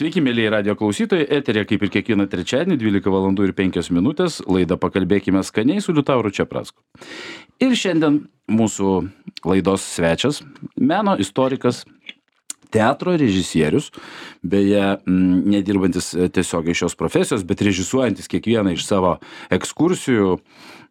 [0.00, 3.26] Sveiki, mėlyje radio klausytojai, eterė kaip ir kiekvieną trečiadienį 12 val.
[3.44, 6.80] ir 5 minutės, laida pakalbėkime skaniai su Liutauru Čiaprasku.
[7.60, 8.16] Ir šiandien
[8.48, 8.94] mūsų
[9.44, 10.40] laidos svečias,
[10.80, 11.82] meno istorikas,
[12.72, 13.90] teatro režisierius,
[14.40, 19.18] beje, m, nedirbantis tiesiogiai šios profesijos, bet režisuojantis kiekvieną iš savo
[19.52, 20.38] ekskursijų,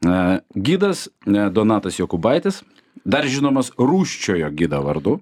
[0.06, 0.22] e,
[0.54, 2.62] gydas e, Donatas Jokubaitis,
[3.02, 5.18] dar žinomas Rūščiojo gydo vardu.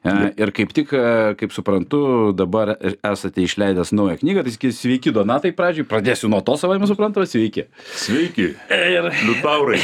[0.00, 0.92] Ir kaip tik,
[1.36, 2.72] kaip suprantu, dabar
[3.04, 7.66] esate išleidęs naują knygą, tai sveiki Donatai pradžiai, pradėsiu nuo to savai, suprantama, sveiki.
[8.00, 9.76] Sveiki, Ir liutaurai.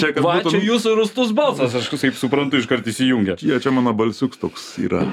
[0.00, 0.56] čia, va, būtum...
[0.56, 3.38] čia jūsų rūstus balsas, aš kaip suprantu, iškart įsijungia.
[3.38, 5.04] Čia, čia mano balsiuks toks yra.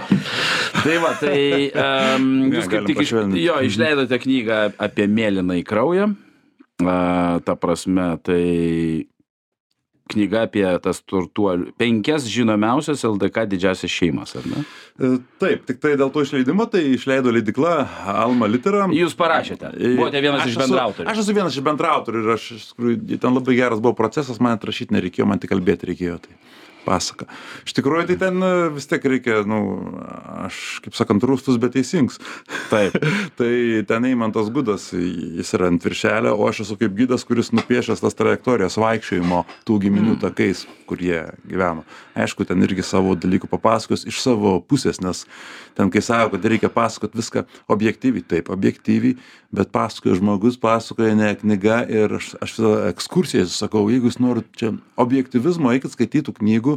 [0.82, 6.14] Tai va, tai um, jūs kaip tik iš, jo, išleidote knygą apie mėlyną į kraują.
[6.82, 8.42] A, ta prasme, tai
[10.12, 14.64] knyga apie tas turtuolių, penkias žinomiausias LDK didžiasias šeimas, ar ne?
[15.00, 17.76] E, Taip, tik tai dėl to išleidimo, tai išleido leidikla
[18.14, 18.86] Alma Litera.
[18.92, 21.08] Jūs parašėte, buvote vienas Aš iš esu- bendrautorių.
[21.14, 24.58] Aš esu vienas iš bendrautorių ir aš, iš tikrųjų, ten labai geras buvo procesas, man
[24.60, 26.20] atrašyti nereikėjo, man tik kalbėti reikėjo.
[26.28, 26.38] Tai
[26.86, 27.28] pasaka.
[27.68, 30.00] Iš tikrųjų, tai ten e, vis tiek reikia, na, nu,
[30.46, 32.20] aš, kaip sakant, rūstus, bet teisingas.
[32.72, 32.98] Taip.
[33.40, 38.04] tai ten Eimantas Gudas, jis yra ant viršelio, o aš esu kaip gydas, kuris nupiešęs
[38.04, 41.86] tas trajektorijas vaikščiojimo tų giminių takais, kur jie gyveno.
[42.14, 45.24] Aišku, ten irgi savo dalykų papasakos iš savo pusės, nes
[45.78, 49.18] ten, kai sako, kad reikia pasakoti viską objektyviai, taip, objektyviai,
[49.54, 54.50] bet pasakoja žmogus, pasakoja ne knyga ir aš, aš visą ekskursiją sakau, jeigu jūs norit
[54.58, 56.73] čia objektivizmo, eikit skaitytų knygų,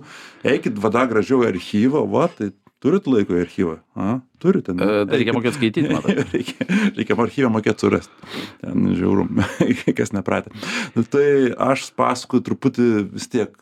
[0.47, 2.53] eikit vada gražiau į archyvą, va, tai
[2.83, 4.09] turit laiko į archyvą, a,
[4.43, 4.75] turite.
[4.77, 4.85] ne?
[4.85, 6.17] E, tai reikia mokėti skaityti, matai.
[6.35, 8.35] reikia, reikia archyvą mokėti surasti.
[8.63, 9.43] Ten žiaurum,
[9.99, 10.53] kas nepratę.
[10.97, 11.27] Nu, tai
[11.71, 13.57] aš pasakoju truputį vis tiek,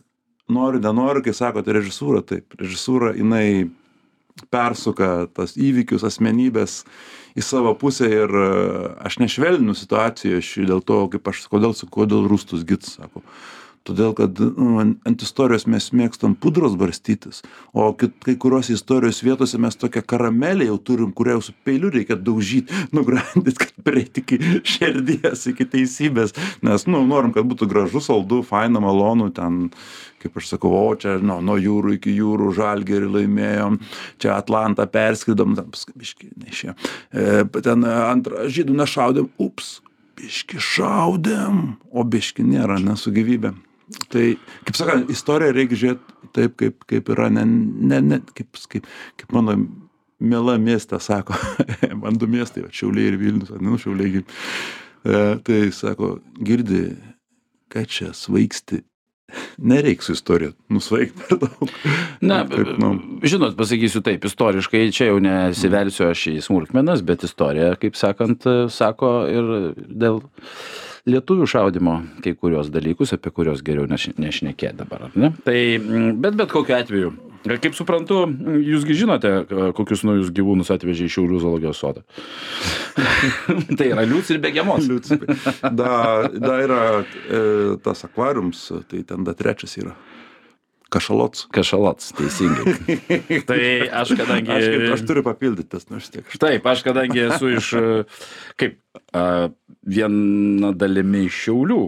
[0.51, 3.71] noriu, nenoriu, kai sakote režisūra, taip, režisūra jinai
[4.51, 6.83] persuka tas įvykius, asmenybės
[7.39, 8.47] į savo pusę ir e,
[9.07, 13.23] aš nešvelninu situacijų, aš dėl to, kaip aš, kodėl, kodėl rūstus gits, sako.
[13.85, 17.43] Todėl, kad nu, ant ant istorijos mes mėgstam pudros barstytis,
[17.77, 21.91] o kit, kai kuriuose istorijos vietose mes tokią karamelę jau turim, kurią jau su peiliu
[21.93, 24.39] reikia daužyti, nugrandyti, kad prieiti iki
[24.75, 26.33] širdies, iki teisybės.
[26.65, 29.69] Nes, nu, norim, kad būtų gražu, saldu, faina, malonu, ten,
[30.25, 33.79] kaip aš sakau, o čia, nu, nuo jūrų iki jūrų žalgerį laimėjom,
[34.17, 36.73] čia Atlantą perskridom, ten paskui biški nešė.
[37.13, 39.77] E, ten antrą žydų nešaudėm, ups,
[40.17, 41.63] biški šaudėm,
[41.93, 43.53] o biški nėra, nesu gyvybė.
[44.13, 44.27] Tai,
[44.67, 48.89] kaip sakant, istoriją reikia žiūrėti taip, kaip, kaip yra, ne, ne, ne kaip, kaip,
[49.21, 49.57] kaip mano
[50.25, 51.37] mėla miestė sako,
[52.03, 54.25] man du miestai, Šiauliai ir Vilnius, nu, Šiauliai.
[55.05, 56.87] E, tai sako, girdi,
[57.73, 58.81] kad čia svaigsti,
[59.59, 61.75] nereiks su istorija nusvaigti per daug.
[62.25, 62.93] Na, Kaip, nu.
[63.27, 69.15] žinot, pasakysiu taip, istoriškai čia jau nesivelsiu aš į smulkmenas, bet istorija, kaip sakant, sako
[69.31, 69.55] ir
[69.91, 70.23] dėl
[71.09, 75.33] lietuvių šaudimo kai kurios dalykus, apie kuriuos geriau neš- nešnekėti dabar, ar ne?
[75.45, 77.13] Tai, mm, bet bet kokiu atveju,
[77.45, 78.23] kaip suprantu,
[78.65, 79.33] jūsgi žinote,
[79.77, 82.05] kokius naujus gyvūnus atvežė iš Šiaulių zoologijos sodą.
[83.79, 84.89] tai yra liūts ir begiamos.
[84.89, 85.37] Liucipai.
[85.77, 85.93] Da,
[86.33, 87.45] da yra e,
[87.85, 89.93] tas akvariums, tai ten da trečias yra.
[90.95, 91.49] Kašalots.
[91.51, 92.75] Kašalots, teisingai.
[93.49, 93.61] tai
[93.91, 94.53] aš kadangi...
[94.55, 96.27] Aš, kaip, aš turiu papildyti tas, nu vis tiek.
[96.29, 97.95] Aš, Taip, aš kadangi esu iš, e,
[98.61, 98.77] kaip,
[99.11, 99.25] a,
[99.87, 101.83] viena dalimi iš Šiaulių,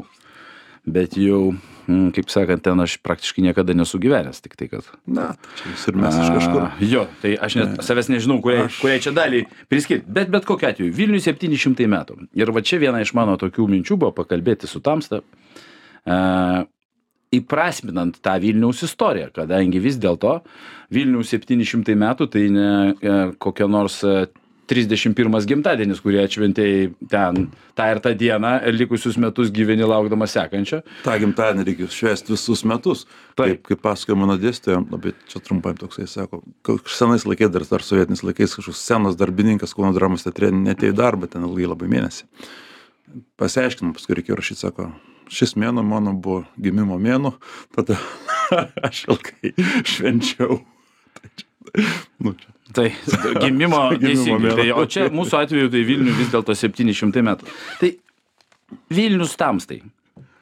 [0.87, 1.55] bet jau,
[1.89, 4.87] mm, kaip sakant, ten aš praktiškai niekada nesu gyvenęs, tik tai, kad...
[5.07, 6.61] na, čia vis ir mes iš kažkur.
[6.63, 9.43] A, Jo, tai aš net savęs nežinau, kuriai, Aš- kuriai čia dalį
[9.73, 12.21] priskirti, bet bet kokiu atveju, Vilniui 700 metų.
[12.39, 15.23] Ir va čia viena iš mano tokių minčių buvo pakalbėti su Tamsta,
[16.07, 16.65] a,
[17.35, 20.39] įprasminant tą Vilniaus istoriją, kadangi vis dėlto
[20.95, 23.99] Vilniaus 700 metų tai ne e, kokia nors
[24.67, 30.83] e, 31 gimtadienis, kurį atšventėjai ten tą ir tą dieną likusius metus gyveni laukdamas sekančio.
[31.05, 33.07] tą gimtadienį reikia švęsti visus metus.
[33.39, 33.63] Taip.
[33.67, 38.25] Kaip, pasakoja mano dėstytoja, labai čia trumpai toksai sako, kažkoks senais laikais, dar, dar sovietiniais
[38.27, 42.25] laikais, kažkoks senas darbininkas Kauno dramos teatre netėjo į darbą, ten ilgai labai mėnesį.
[43.41, 44.91] Pasiaiškinom, paskui reikėjo rašyti, sako,
[45.33, 47.37] šis mėnuo mano buvo gimimo mėnuo,
[47.77, 47.99] tada
[48.89, 49.53] aš ilgai
[49.87, 50.61] švenčiau.
[51.17, 51.47] Tai čia,
[52.25, 52.53] nu, čia.
[52.77, 52.89] Tai
[53.43, 54.55] gimimo, Gimimo.
[54.59, 57.49] Tai, o čia mūsų atveju tai Vilnių vis dėlto 700 metų.
[57.81, 57.93] Tai
[58.93, 59.81] Vilnius tamstai.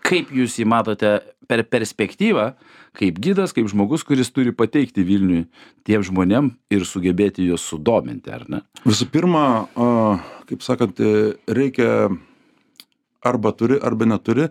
[0.05, 1.19] Kaip jūs jį matote
[1.49, 2.51] per perspektyvą,
[2.97, 5.45] kaip gydas, kaip žmogus, kuris turi pateikti Vilniui
[5.87, 8.63] tiem žmonėm ir sugebėti juos sudominti, ar ne?
[8.85, 9.45] Visų pirma,
[10.49, 12.09] kaip sakant, e, reikia
[13.25, 14.51] arba turi, arba neturi,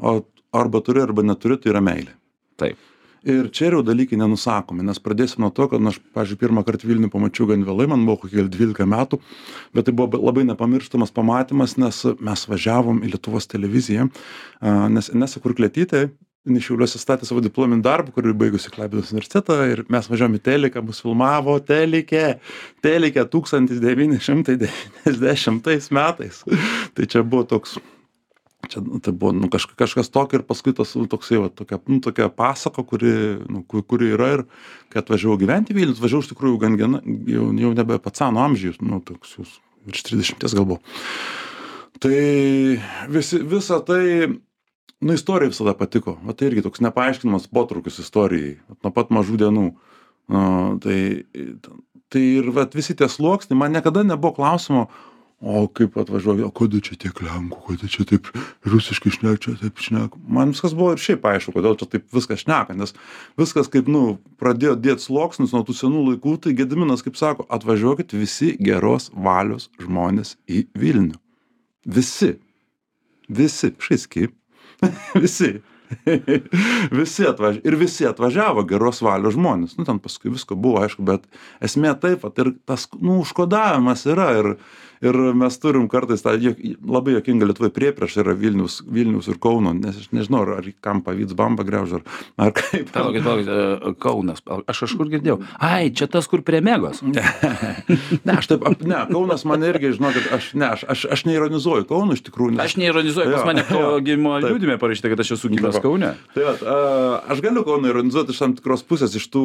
[0.00, 0.18] o
[0.54, 2.16] arba turi, arba neturi, tai yra meilė.
[2.60, 2.80] Taip.
[3.24, 6.84] Ir čia yra jau dalykai nenusakomi nes pradėsiu nuo to kad nu aš pavyzdžiui pirmąkart
[6.86, 9.20] vilnių pamačiau gan vėlai man buvo kokie dvylika metų
[9.76, 14.10] bet tai buvo labai nepamirštamas pamatymas nes mes važiavom į lietuvos televiziją
[14.60, 16.08] a nes inesa kurklietytė
[16.44, 20.42] jinai šiauliuose statė savo diplominį darbą kur ir baigusi klaipėdos universitetą ir mes važiavom į
[20.44, 22.24] teliką mus filmavo telike
[22.84, 26.42] telike tūkstantis devyni šimtai devyniasdešimtais metais.
[26.94, 27.78] Tai čia buvo toks
[28.70, 32.00] čia nu, tai buvo nu, kaž, kažkas tokio ir paskui tas toksai, va, tokia, nu,
[32.04, 33.12] tokia pasako, kuri,
[33.50, 34.44] nu, kuri yra ir
[34.92, 38.80] kai atvažiavau gyventi Vilnius, važiavau iš tikrųjų gan gana, jau, jau nebe pats seno amžiaus,
[38.84, 39.58] nu, toks jūs
[39.88, 40.80] virš 30 gal buvo.
[42.02, 42.18] Tai
[43.08, 44.28] visi, visa tai,
[45.00, 46.18] nu, istorija visada patiko.
[46.26, 49.66] O tai irgi toks nepaaiškinamas potrukis istorijai, nuo pat mažų dienų.
[50.24, 50.98] Uh, tai,
[52.12, 54.88] tai ir vat, visi tie sluoksniai, man niekada nebuvo klausimo,
[55.44, 58.30] o kaip atvažiuoja, o kodėl čia tiek lenkų, kodėl čia taip
[58.68, 60.20] rusiškai šneka, čia taip šneka.
[60.24, 62.96] Man viskas buvo ir šiaip aišku, kodėl čia taip viskas šneka, nes
[63.40, 68.16] viskas kaip, nu, pradėjo dėti sluoksnius nuo tų senų laikų, tai Gediminas, kaip sako, atvažiuokit
[68.16, 71.20] visi geros valios žmonės į Vilnių.
[71.84, 72.34] Visi.
[73.28, 74.30] Visi, šaiski.
[75.26, 75.58] visi.
[76.90, 79.76] visi atvažiavo ir visi atvažiavo geros valios žmonės.
[79.78, 81.26] Nu, ten paskui visko buvo, aišku, bet
[81.64, 84.50] esmė taip, at, ir tas, nu, užkodavimas yra ir,
[85.02, 89.72] ir mes turim kartais tą juok- labai jokinga Lietuvoje prieprieš yra Vilnius, Vilnius ir Kauno,
[89.74, 92.02] nes aš nežinau, ar, ar kam pavyks bamba greužą, ar,
[92.48, 92.90] ar kaip.
[92.94, 94.42] Palaukit, palaukit, e, Kaunas.
[94.68, 95.40] Aš kažkur girdėjau.
[95.58, 97.02] Ai, čia tas, kur prie Megos.
[98.24, 102.16] Ne, aš taip, ne, Kaunas man irgi, žinokit, aš, ne, aš, aš, aš neironizuoju Kaunų
[102.18, 102.54] iš tikrųjų.
[102.56, 106.14] nes- Aš neironizuoju, pas mane jo, gimimo liūdime parašyta, kad aš esu gimęs Kaune.
[106.34, 106.76] Tai vat, a,
[107.34, 109.44] aš galiu Kauną ironizuoti iš tam tikros pusės, iš tų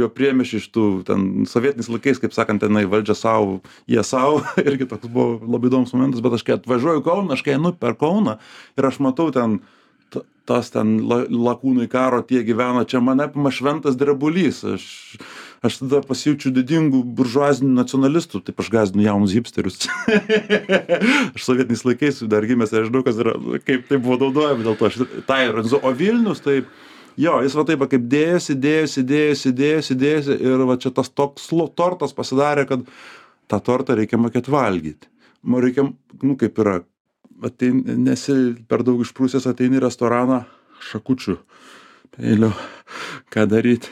[0.00, 3.60] jo priemišių, iš tų ten sovietiniais laikais, kaip sakant, tenai valdžia savo,
[3.90, 7.46] jie savo, irgi toks buvo labai įdomus momentas, bet aš kai atvažiuoju į Kauną, aš
[7.46, 8.38] kai einu per Kauną
[8.76, 9.60] ir aš matau ten
[10.46, 14.62] tas ten la, lakūnai karo tie gyvena, čia mane apima šventas drebulys.
[14.76, 14.86] Aš,
[15.66, 19.88] aš tada pasijaučiu didingų buržuazinių nacionalistų, taip aš gazinu jaunus hipsterius.
[21.34, 23.34] aš sovietiniais laikais dar gimęs aš žinau, kas yra,
[23.66, 25.82] kaip tai buvo naudojama, dėl to aš ironizuoju.
[25.82, 26.60] O Vilnius, tai
[27.18, 31.50] jo, jis va taip kaip dėjosi, dėjosi, dėjosi, dėjosi, dėjosi ir va čia tas toks
[31.78, 32.86] tortas pasidarė, kad
[33.50, 35.10] tą tortą reikia mokėti valgyti.
[35.46, 35.86] Man reikia,
[36.22, 36.80] nu kaip yra,
[37.46, 40.42] atein, nesi per daug išprūsęs, ateini į restoraną
[40.90, 41.36] šakučių.
[42.16, 42.48] Peiliu,
[43.34, 43.90] ką daryti,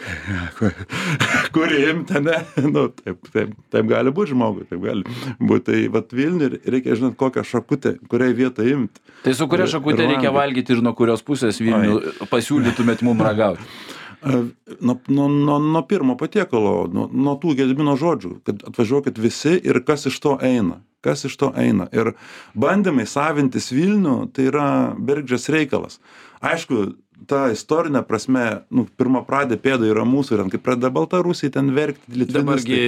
[1.55, 2.39] kur imti, ne?
[2.75, 5.05] Nu, taip, taip, taip gali būti žmogui, taip gali
[5.37, 5.65] būti.
[5.67, 9.03] Tai vat Vilniui reikia žinot, kokią šakutę, kuriai vietą imti.
[9.27, 10.39] Tai su kuria ir reikia valgyt.
[10.39, 13.69] valgyti ir nuo kurios pusės Vilnių pasiūlytumėt mum ragauti?
[14.25, 19.83] Nuo, nuo, nuo, nuo pirmo patiekalo, nuo, nuo tų gedimino žodžių, kad atvažiuokit visi ir
[19.85, 20.81] kas iš to eina.
[21.05, 21.85] Kas iš to eina.
[21.93, 22.15] Ir
[22.57, 25.99] bandymai savintis Vilnių, tai yra bergždžias reikalas.
[26.41, 26.95] Aišku,
[27.29, 28.43] ta istorinė prasme,
[28.75, 32.79] nu, pirmą pradė pėda yra mūsų ir ten, kai pradeda Baltarusiai ten verkti, Dabargi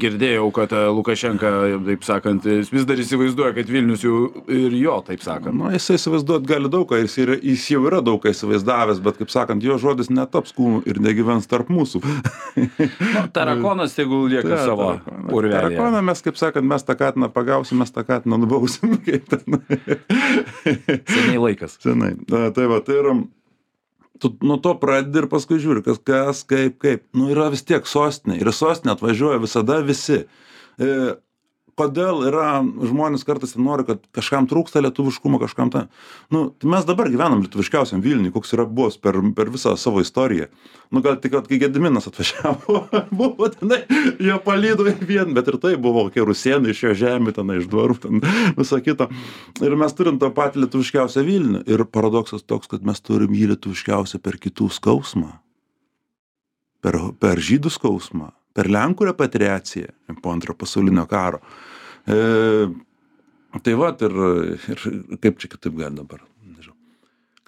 [0.00, 1.50] girdėjau, kad e, Lukašenka,
[1.86, 5.54] taip sakant, vis dar įsivaizduoja, kad Vilnius jau ir jo, taip sakant.
[5.58, 9.20] Nu, jisai įsivaizduot gali daug ką, jis, yra, jis jau yra daug ką įsivaizdavęs, bet,
[9.20, 12.02] kaip sakant, jo žodis netaps kūnu ir negyvens tarp mūsų.
[12.54, 14.88] Nu, Tarakonas tegul lieka savo
[15.28, 15.76] urvelėje.
[15.76, 18.96] Tarakoną mes, kaip sakant, mes tą katiną pagausim, mes tą katiną nubausim.
[19.04, 19.28] kaip.
[20.64, 21.78] Seniai laikas.
[21.84, 22.14] Senai.
[22.30, 23.14] Na, Tai va, tai yra,
[24.24, 27.04] tu nuo to pradedi ir paskui žiūri, kas, kas, kaip, kaip.
[27.16, 28.40] Nu, yra vis tiek sostinė.
[28.40, 30.24] Ir į sostinę atvažiuoja visada visi.
[31.74, 35.80] Kodėl yra žmonės kartais nori, kad kažkam trūksta lietuviškumo, kažkam tą.
[36.30, 40.46] Nu, tai mes dabar gyvenam lietuviškiausiam Vilniui, koks yra buvęs per, per visą savo istoriją.
[40.94, 42.84] Nu, gal tik, kad kai Gediminas atvažiavo,
[43.18, 43.80] buvo tenai,
[44.22, 47.66] jo palydo į vien, bet ir tai buvo kokie rusienai iš jo žemė, tenai iš
[47.72, 48.22] dvarų, ten
[48.60, 49.10] visą kitą.
[49.58, 51.64] Ir mes turim tą patį lietuviškiausią Vilnių.
[51.66, 55.40] Ir paradoksas toks, kad mes turim jį lietuviškiausią per kitų skausmą.
[56.84, 61.40] Per, per žydų skausmą, per Lenkų repatriaciją po antrojo pasaulinio karo.
[62.06, 62.18] E,
[63.64, 64.18] tai va, ir,
[64.74, 64.84] ir
[65.22, 66.22] kaip čia kitaip gali dabar.
[66.44, 66.76] Nežinau.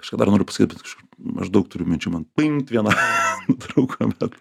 [0.01, 2.95] Kažką dar noriu pasakyti, bet kažkaip aš daug turiu minčių, man pinkt vieną
[3.51, 4.37] nutrauką, bet.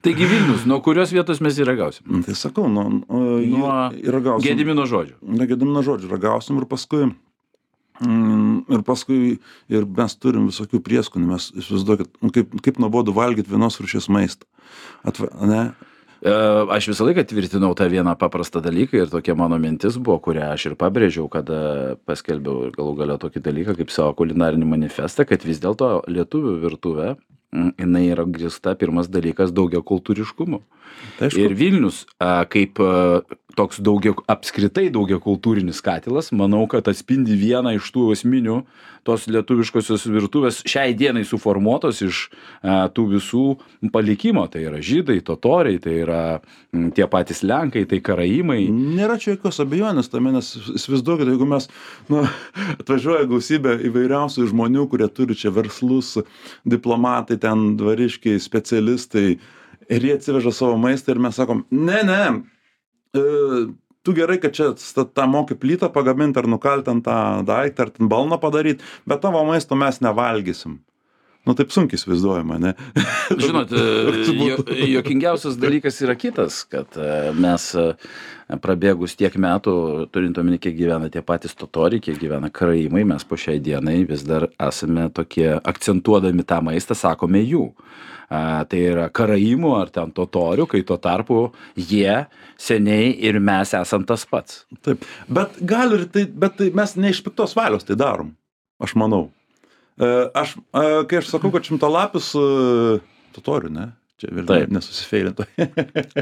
[0.00, 2.06] Taigi Vilnius, nuo kurios vietos mes jį ragausim?
[2.08, 3.72] Nu, Tai sakau, nu, Nuo
[4.14, 4.46] ragausim.
[4.46, 5.18] Gedimino žodžio.
[5.20, 7.10] Na, gedimino žodžiu, ragausim ir paskui.
[8.00, 9.18] Mm, ir paskui
[9.68, 14.48] ir mes turim visokių prieskonių, mes įsivaizduokit, nu, kaip, kaip nuobodu valgyti vienos rūšies maistą.
[15.06, 15.62] Atva, ne?
[16.20, 16.32] E,
[16.76, 20.70] Aš visą laiką tvirtinau tą vieną paprastą dalyką ir tokia mano mintis buvo, kurią aš
[20.70, 25.62] ir pabrėžiau, kada paskelbiau ir galų galę tokį dalyką kaip savo kulinarinį manifestą, kad vis
[25.62, 27.14] dėlto lietuvių virtuvė,
[27.50, 30.60] jinai yra grįsta pirmas dalykas daugia kultūriškumu.
[31.18, 32.04] Tai Ir Vilnius,
[32.52, 32.78] kaip
[33.56, 38.60] toks daugia apskritai daugiakultūrinis katilas manau kad atspindi vieną iš tų esminių
[39.06, 43.44] tos lietuviškosios virtuvės šiai dienai suformuotos iš a, tų visų
[43.94, 44.46] palikimo.
[44.50, 46.22] Tai yra žydai totoriai tai yra
[46.74, 48.62] m, tie patys lenkai tai karaimai.
[48.70, 51.70] Nėra čia jokios abejonės tame, nes įsivaizduokite, jeigu mes
[52.12, 52.24] nu,
[52.78, 56.16] atvažiuoja gausybė įvairiausių žmonių, kurie turi čia verslus,
[56.68, 59.38] diplomatai, ten dvariškiai, specialistai,
[59.90, 62.22] ir jie atsiveža savo maistą ir mes sakom, ne, ne,
[63.16, 63.24] e,
[64.02, 64.70] tu gerai, kad čia
[65.04, 69.42] tą moki plytą pagaminti ar nukalti ant tą daiktą ar ten balną padaryti, bet tavo
[69.48, 70.78] maisto mes nevalgysim.
[71.48, 72.74] Nu taip sunkiai įsivaizduojama, ne?
[73.42, 73.70] Žinot,
[74.40, 74.76] būtų.
[74.92, 77.86] jokingiausias dalykas yra kitas, kad e, mes e,
[78.60, 79.74] prabėgus tiek metų,
[80.12, 84.26] turint omeny, kiek gyvena tie patys totoriai, kiek gyvena karaimai, mes po šiai dienai vis
[84.28, 87.70] dar esame tokie, akcentuodami tą maistą, sakome jų.
[88.30, 92.28] A, tai yra karaimų ar ten totorių, kai tuo tarpu jie
[92.62, 94.60] seniai ir mes esam tas pats.
[94.86, 98.30] Taip, bet gal ir tai, bet tai mes ne iš piktos valios tai darom,
[98.78, 99.24] aš manau.
[100.00, 102.44] E, Aš, e, kai aš sakau, kad šimtalapis e,
[103.34, 103.90] totorių, ne?
[104.20, 104.72] Čia vėl Taip.
[104.72, 105.46] nesusifeilinto.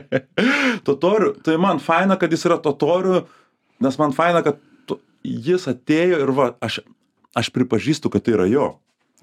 [0.89, 3.21] totorių, tai man faina, kad jis yra totorių,
[3.85, 6.81] nes man faina, kad to, jis atėjo ir va, aš,
[7.39, 8.69] aš pripažįstu, kad tai yra jo.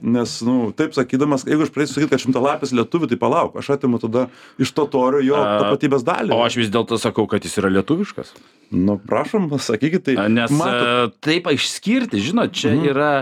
[0.03, 3.95] Nes, nu, taip sakydamas, jeigu aš pradėsiu sakyti, kad šimtalapis lietuvių, tai palauk, aš atimu
[4.03, 4.25] tada
[4.59, 6.33] iš totorių jo tapatybės dalį.
[6.35, 8.33] O aš vis dėlto sakau, kad jis yra lietuviškas.
[8.75, 10.17] Nu, prašom, sakykit, tai.
[10.27, 12.89] Nes matot- taip išskirti, žinot, čia Mhm.
[12.91, 13.13] yra,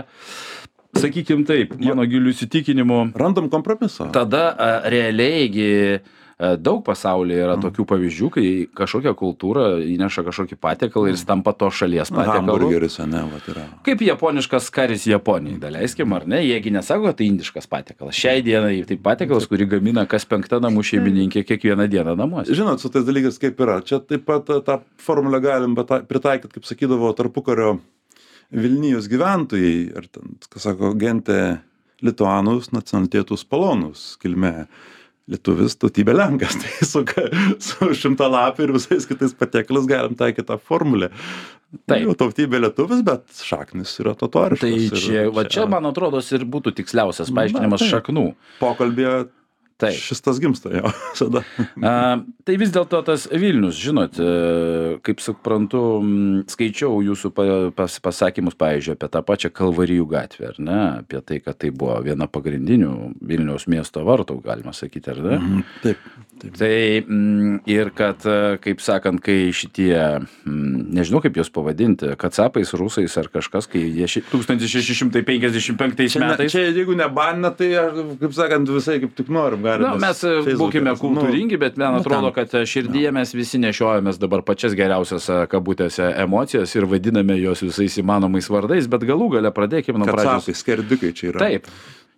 [0.98, 4.10] sakykim taip, mano gilių įsitikinimu, Randam kompromisą.
[4.12, 6.00] tada a, realiai gi
[6.38, 11.68] daug pasaulyje yra tokių pavyzdžių, kai kažkokia kultūra įneša kažkokį patiekalą ir jis tampa to
[11.70, 12.40] šalies patiekalu.
[12.40, 13.66] Hamburgeris, ne, va, yra.
[13.86, 18.18] Kaip japoniškas karis Japonijai, daleiskim, ar ne, jiegi nesako, kad tai indiškas patiekalas.
[18.18, 22.54] Šiai dienai tai patiekalas, kurį gamina kas penkta namų šeimininkė kiekvieną dieną namuose.
[22.56, 23.78] Žinot, su tais dalykais kaip yra.
[23.86, 27.76] Čia taip pat a, tą formulę galim beta- pritaikyt, kaip sakydavo tarpukario
[28.54, 31.38] Vilnijos gyventojai, ar ten, kas sako, gente
[32.04, 34.66] lituanus, nacionalitetus polonus, kilme
[35.30, 36.56] lietuvis, tautybė lenkas.
[36.62, 37.28] Tai su, ka-
[37.62, 41.10] su šimtalapį ir visais kitais patiekalais galim taikyti tą formulę.
[41.90, 42.04] Taip.
[42.04, 44.74] Jau tautybė lietuvis, bet šaknis yra totoriškas.
[44.92, 48.28] Tai čia, va čia, man atrodo, ir būtų tiksliausias paaiškinimas šaknų.
[48.60, 49.24] Pokalbėje
[49.80, 49.96] Taip.
[49.98, 50.90] šis tas gimsta jo.
[51.82, 51.94] A,
[52.46, 54.28] tai vis dėlto tas Vilnius, žinot, e,
[55.04, 55.80] kaip suprantu,
[56.52, 61.40] skaičiau jūsų pa- pas, pasakymus, pavyzdžiui, apie tą pačią Kalvarijų gatvę, ar ne, apie tai,
[61.42, 62.92] kad tai buvo viena pagrindinių
[63.26, 65.36] Vilniaus miesto vartų, galima sakyti, ar ne?
[65.40, 66.08] Mhm, Taip.
[66.44, 66.58] Taip.
[66.60, 66.76] Tai
[67.08, 69.96] m, ir kad, e, kaip sakant, kai šitie,
[70.46, 76.28] m, nežinau kaip juos pavadinti, kacapais, rusais ar kažkas, kai jie ši- 1655 Čia, ne,
[76.32, 76.52] metais.
[76.52, 77.70] čia jeigu nebanina, tai
[78.20, 79.62] kaip sakant, visai kaip tik norim.
[79.64, 84.18] galim mes e, būkime kultūringi, bet man nu, atrodo, kad e, širdyje mes visi nešiojamės
[84.22, 89.98] dabar pačias geriausias kabutėse emocijas ir vadiname juos visais įmanomais vardais, bet galų gale pradėkime
[89.98, 90.44] nuo Nu, pradžios.
[90.44, 91.38] Kacapai, skerdikai čia yra.
[91.46, 91.68] Taip,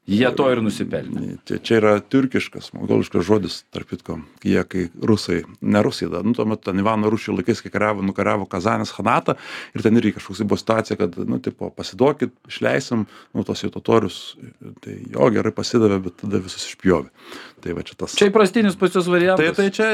[0.06, 1.36] jie to ir nusipelnė.
[1.48, 4.18] Čia, čia yra turkiškas, mongoliškas žodis, tarp kitko.
[4.46, 8.04] Jie, kai rusai, ne rusai, da, nu, tuo metu ten Ivano Rušio laikais, kai kariavo,
[8.06, 9.36] nukariavo Kazanės Hanatą
[9.74, 14.20] ir ten irgi kažkoks buvo situacija, kad, nu, tipo, pasiduokit, išleisim, nu, tos jau totorius,
[14.84, 17.10] tai jo gerai pasidavė, bet tada visus išpjovė.
[17.64, 18.14] Tai va čia tas.
[18.14, 19.56] Čia įprastinis pas jūs Tai, variantas.
[19.56, 19.86] tai čia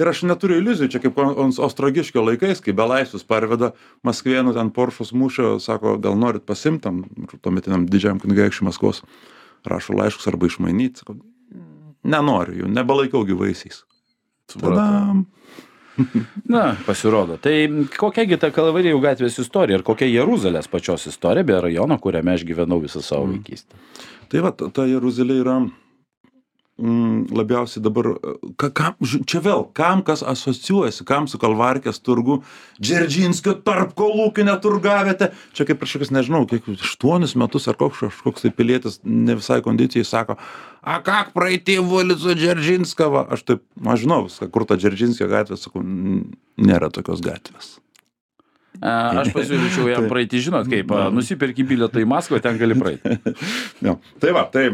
[0.00, 3.72] ir aš neturiu iliuzijų, čia kaip Ostrogiškio laikais, kai belaisvius parveda
[4.06, 7.02] Maskvėnų ten Poršos mūšio, sako, gal norit pasimtam,
[7.42, 9.02] tuometiniam didžiam kunigaikščiui Maskvos,
[9.66, 11.16] rašo laiškus arba išmainyti, sako,
[12.04, 13.82] nenoriu jų, nebelaikau gyvaisiais.
[14.52, 15.14] Tada,
[16.48, 17.36] Na, pasirodo.
[17.42, 17.52] Tai
[17.98, 22.78] kokiagi ta Kalvarijų gatvės istorija ir kokia Jeruzalės pačios istorija, be rajono, kuriame aš gyvenau
[22.84, 23.32] visą savo Mm.
[23.34, 23.74] vaikystę.
[24.30, 25.56] tai va, ta, Jeruzalė yra
[26.78, 28.06] labiausiai dabar,
[28.60, 28.94] ka, kam,
[29.26, 32.36] čia vėl, kam kas asocijuojasi, kam su Kalvarkės turgu,
[32.78, 38.46] Džerdžinskio tarp kolūkinė turgavietė, čia kaip prieš kokius, nežinau, kiek, aštuonis metus ar koks, kažkoks
[38.46, 40.38] tai pilietis ne visai kondicijai sako,
[40.86, 45.82] a kak praeitį Volico Džerdžinskava, aš taip, aš žinau viską, kur ta Džerdžinskio gatvė, sakau,
[45.82, 47.78] "N- nėra tokios gatvės.
[48.78, 53.18] A, Aš pasiūlyčiau jam praeiti, žinot, kaip nusipirki bilietą į Maskvą, ten gali praeiti.
[53.82, 53.96] Jo.
[54.22, 54.68] Tai va, tai,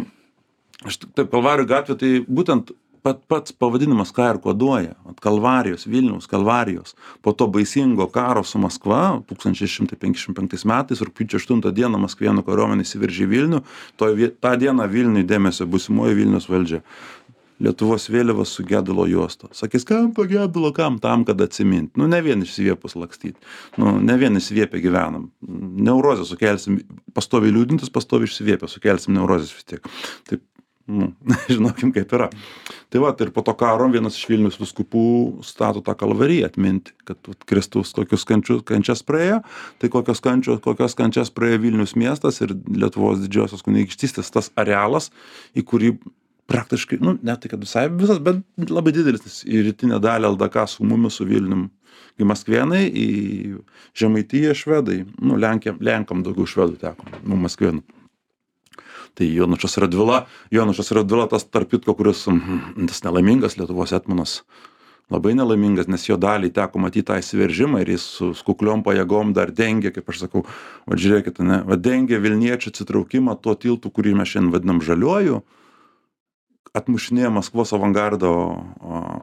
[0.82, 4.94] aš taip, Kalvarijų gatvė, tai būtent pat, pats pavadinimas ką ir koduoja.
[5.04, 6.94] Vat Kalvarijos, Vilniaus Kalvarijos.
[7.22, 13.32] Po to baisingo karo su Maskva 1655 metais, rūpiučio 8 dieną Maskvėnų kariuomenė įsiveržė į
[13.34, 13.60] Vilnių.
[14.00, 16.80] Toj vie- tą dieną Vilniui dėmesio busimoji Vilnius valdžia.
[17.62, 19.46] Lietuvos vėliavas su gedulo juosto.
[19.54, 21.92] Sakys, kam to gedulo, kam tam, kad atsimint.
[21.96, 23.38] Nu, ne vien išsiviepus lakstyti.
[23.78, 25.28] Nu, ne vien išsiviepę gyvenam.
[25.46, 26.80] Neurozę sukelsim,
[27.14, 29.86] pastoviai liūdintis, pastoviai išsiviepę, sukelsim neurozės vis tiek.
[30.26, 30.42] Taip,
[30.86, 31.10] nu,
[31.54, 32.28] žinokim kaip yra.
[32.92, 35.04] Tai va, ir po to karo vienas iš Vilnius viskupų
[35.46, 39.40] stato tą kalvariją atminti, kad vat, Kristus kokius kančius, kančias praėjo,
[39.82, 45.10] tai kokios, kančios, kokios kančias praėjo Vilnius miestas ir Lietuvos didžiosios kunigaikštystės tas arealas,
[45.56, 45.94] į kurį
[46.50, 50.84] praktiškai, nu, ne tai, kad visai visas, bet labai didelis, į rytinę dalį LDK su
[50.84, 51.70] mumis, su Vilnium,
[52.20, 53.08] į Maskvienai, į
[53.96, 57.82] Žemaitiją švedai, nu, Lenkiam, Lenkam daugiau švedų teko, nu, Maskvienų
[59.14, 64.40] tai Jonušas Radvila, Jonušas Radvila tas tarp kitko, kuris mm, tas nelaimingas Lietuvos etmonas,
[65.12, 69.52] labai nelaimingas, nes jo dalį teko matyti tą įsiveržimą ir jis su skukliom pajėgom dar
[69.54, 70.44] dengė, kaip aš sakau,
[70.88, 75.42] va žiūrėkit, ne, va dengė Vilniečių atsitraukimą tuo tiltu, kurį mes šiandien vadinam žaliuoju,
[76.74, 78.32] atmušinėjo Maskvos avangardo,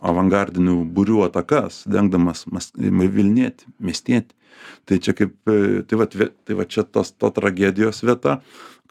[0.08, 2.46] avangardinių būrių atakas, dengdamas
[2.78, 4.38] Vilnietį, miestietį.
[4.86, 8.40] Tai čia kaip, tai va, tai va čia tos, to tragedijos vieta,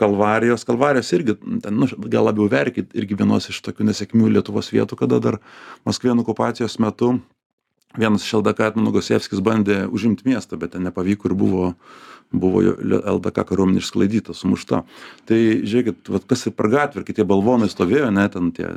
[0.00, 0.64] kalvarijos.
[0.68, 5.20] Kalvarijos irgi ten nu gal labiau verkiai irgi vienos iš tokių nesėkmių lietuvos vietų kada
[5.22, 5.40] dar
[5.88, 7.18] maskvėnų okupacijos metu
[7.98, 11.74] vienas iš ldk etmonų gosievskis bandė užimt miestą bet ten nepavyko ir buvo
[12.30, 14.84] buvo jo ldk kariuomenė išsklaidyta sumušta.
[15.26, 18.68] Tai žiūrėkit vat kas ir per gatvę ir kai tie balvonai stovėjo ane ten tie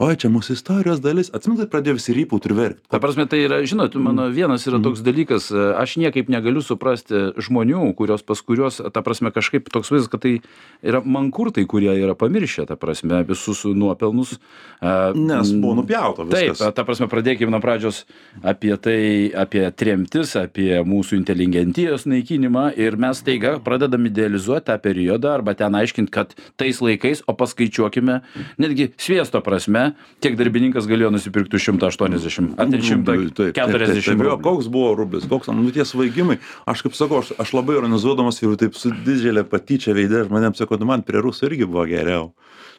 [0.00, 1.28] oi čia mūsų istorijos dalis.
[1.36, 2.80] Atsimenat pradėjo visi rypaut ir verkt.
[2.92, 7.90] Ta prasme tai yra žinot mano vienas yra toks dalykas aš niekaip negaliu suprasti žmonių
[7.98, 10.32] kurios pas kuriuos ta prasme kažkaip toks vaizdas kad tai
[10.80, 14.38] yra mankurtai kurie yra pamiršę ta prasme visus nuopelnus.
[14.80, 16.62] Nes buvo nupjauta viskas.
[16.64, 18.06] Taip ta prasme pradėkim nuo pradžios
[18.40, 19.00] apie tai
[19.36, 25.76] apie tremtis apie mūsų inteligentijos naikinimą ir mes staiga pradedam idealizuot tą periodą arba ten
[25.76, 28.20] aiškint kad tais laikais o paskaičiuokime
[28.60, 29.89] netgi sviesto prasme
[30.24, 33.16] kiek darbininkas galėjo nusipirkt už šimtą aštuoniasdešim ar ten šimtą
[33.56, 35.26] keturiasdešim jo koks buvo rublis?
[35.30, 36.38] Koks nu tie svaigimai.
[36.70, 40.80] Aš kaip sakau aš aš labai ironizuodamas jau taip su didžiule patyčia veide žmonėms sakau
[40.80, 42.30] nu man prie rusų irgi buvo geriau.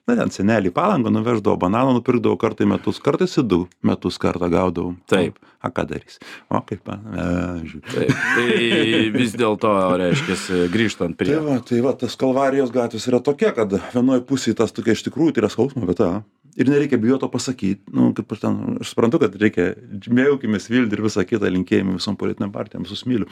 [0.09, 4.49] Na ten senelį palangą nuveždavo bananų nupirkdavo kartą į metus kartais į du metus kartą
[4.49, 4.95] gaudavau.
[5.11, 5.37] Taip.
[5.61, 6.17] A ką darys?
[6.49, 9.69] O kaip pavežiu taip tai vis dėlto
[10.01, 14.57] reiškias grįžtant prie tai va tai va tas kalvarijos gatvės yra tokia kad vienoj pusėj
[14.57, 16.09] tas tokia iš tikrųjų tai yra skausmo vieta
[16.55, 17.84] ir nereikia bijot to pasakyt.
[17.93, 19.72] Nu kaip aš ten aš suprantu kad reikia
[20.12, 23.27] mėgaukimės viltį ir visa kita linkėjimai visom politinėm partijom visus myliu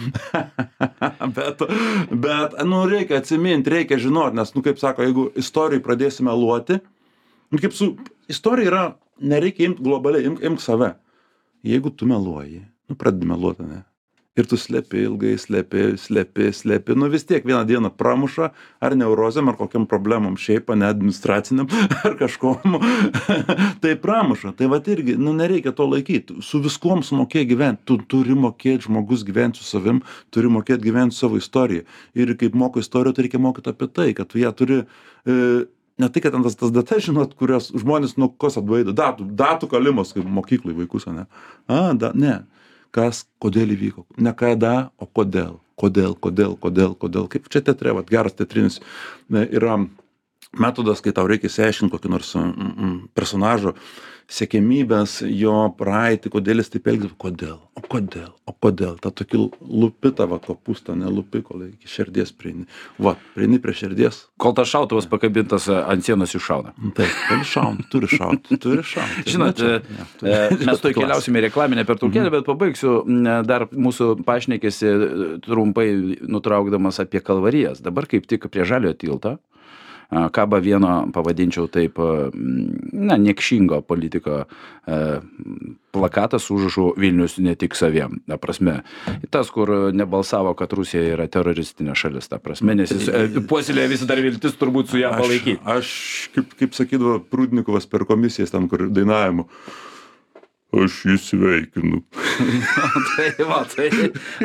[1.37, 1.65] bet
[2.25, 6.79] bet nu reikia atsimint reikia žinot nes nu kaip sako jeigu istorijoj pradėsi meluoti
[7.49, 7.91] nu kaip su
[8.31, 8.83] istorija yra
[9.19, 10.93] nereikia imt globaliai imk imk save.
[11.63, 13.83] Jeigu tu meluoji nu pradedi meluot ane
[14.39, 16.95] ir tu slepi ilgai slepi slepi slepi.
[16.95, 18.49] Nu vis tiek vieną dieną pramuša
[18.81, 21.67] ar neurozėm ar kokiom problemom šiaip ane administracinėm
[22.07, 22.77] ar kažkuom
[23.83, 24.53] tai pramuša.
[24.59, 26.37] Tai vat irgi nu nereikia to laikyt.
[26.45, 27.83] Su viskuom sumokėk gyvent.
[27.89, 31.87] Tu turi mokėt žmogus gyvent su savim turi mokėt gyvent su savo istorija.
[32.15, 35.65] Ir kaip moko istorijų tai reikia mokyt apie tai kad tu ją turi e,
[35.99, 38.95] ne tai kad ten tas tas datas žinot kurios žmonės nuo kos atbaido.
[38.95, 41.27] Datų datų kalimas kaip mokykloj vaikus ane.
[41.67, 42.39] A da ne
[42.95, 44.05] kas kodėl įvyko.
[44.17, 45.59] Ne kada o kodėl.
[45.79, 47.29] Kodėl kodėl kodėl kodėl.
[47.31, 48.79] Kaip čia teatre vat geras teatrinis
[49.29, 49.77] yra
[50.57, 53.75] metodas kai tau reikia išsiaiškint kokį nors mm, mm, personažo
[54.29, 58.97] siekiamybes jo praeitį kodėl jis taip elgiasi kodėl o kodėl o kodėl.
[59.01, 62.65] Tą tokį lupi tą va kopūstą ane lupi kol iki širdies prieini.
[63.01, 64.21] Va prieini prie širdies.
[64.41, 66.73] Kol tas šautuvas pakabintas ant sienos iššauna.
[66.97, 69.75] Taip gali šaut turi šaut turi šaut žinot e,
[70.21, 73.01] e, mes tuoj keliausim į reklaminę pertraukėlę bet pabaigsiu
[73.47, 75.89] dar mūsų pašnekesį e, trumpai
[76.21, 77.83] nutraukdamas apie kalvarijas.
[77.85, 79.37] Dabar kaip tik prie žaliojo tilto
[80.09, 81.99] kaba vieno pavadinčiau taip
[82.93, 84.43] na niekšingo politiko
[85.91, 88.19] plakatas su užrašu Vilnius ne tik saviem.
[88.27, 88.79] Ta prasme,
[89.29, 93.09] tas, kur nebalsavo, kad Rusija yra teroristinė šalis, ta prasme, nes jis
[93.49, 95.61] puoselėja vis dar viltis turbūt su ją palaikyti.
[95.65, 99.45] Aš, aš kaip, kaip sakydavo Prudnikovas per komisijas ten, kur dainavimu
[100.75, 102.01] aš jį sveikinu.
[103.15, 103.87] tai va, tai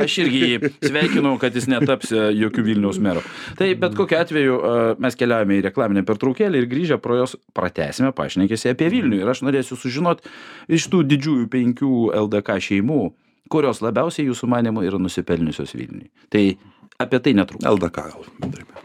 [0.04, 3.24] aš irgi jį sveikinu, kad jis netaps e, jokių Vilniaus merų.
[3.58, 8.14] Tai bet kokiu atveju e, mes keliaujame į reklaminę pertraukėlę ir grįžę pro jos pratesime
[8.16, 9.20] pašnekėsi apie Vilnių.
[9.20, 10.32] Ir aš norėsiu sužinoti
[10.72, 11.92] iš tų didžiųjų penkių
[12.24, 13.02] LDK šeimų,
[13.52, 16.08] kurios labiausiai jūsų manimo yra nusipelniusios Vilniui.
[16.32, 16.46] Tai
[17.04, 17.68] apie tai netrukus.
[17.68, 18.82] LDK gal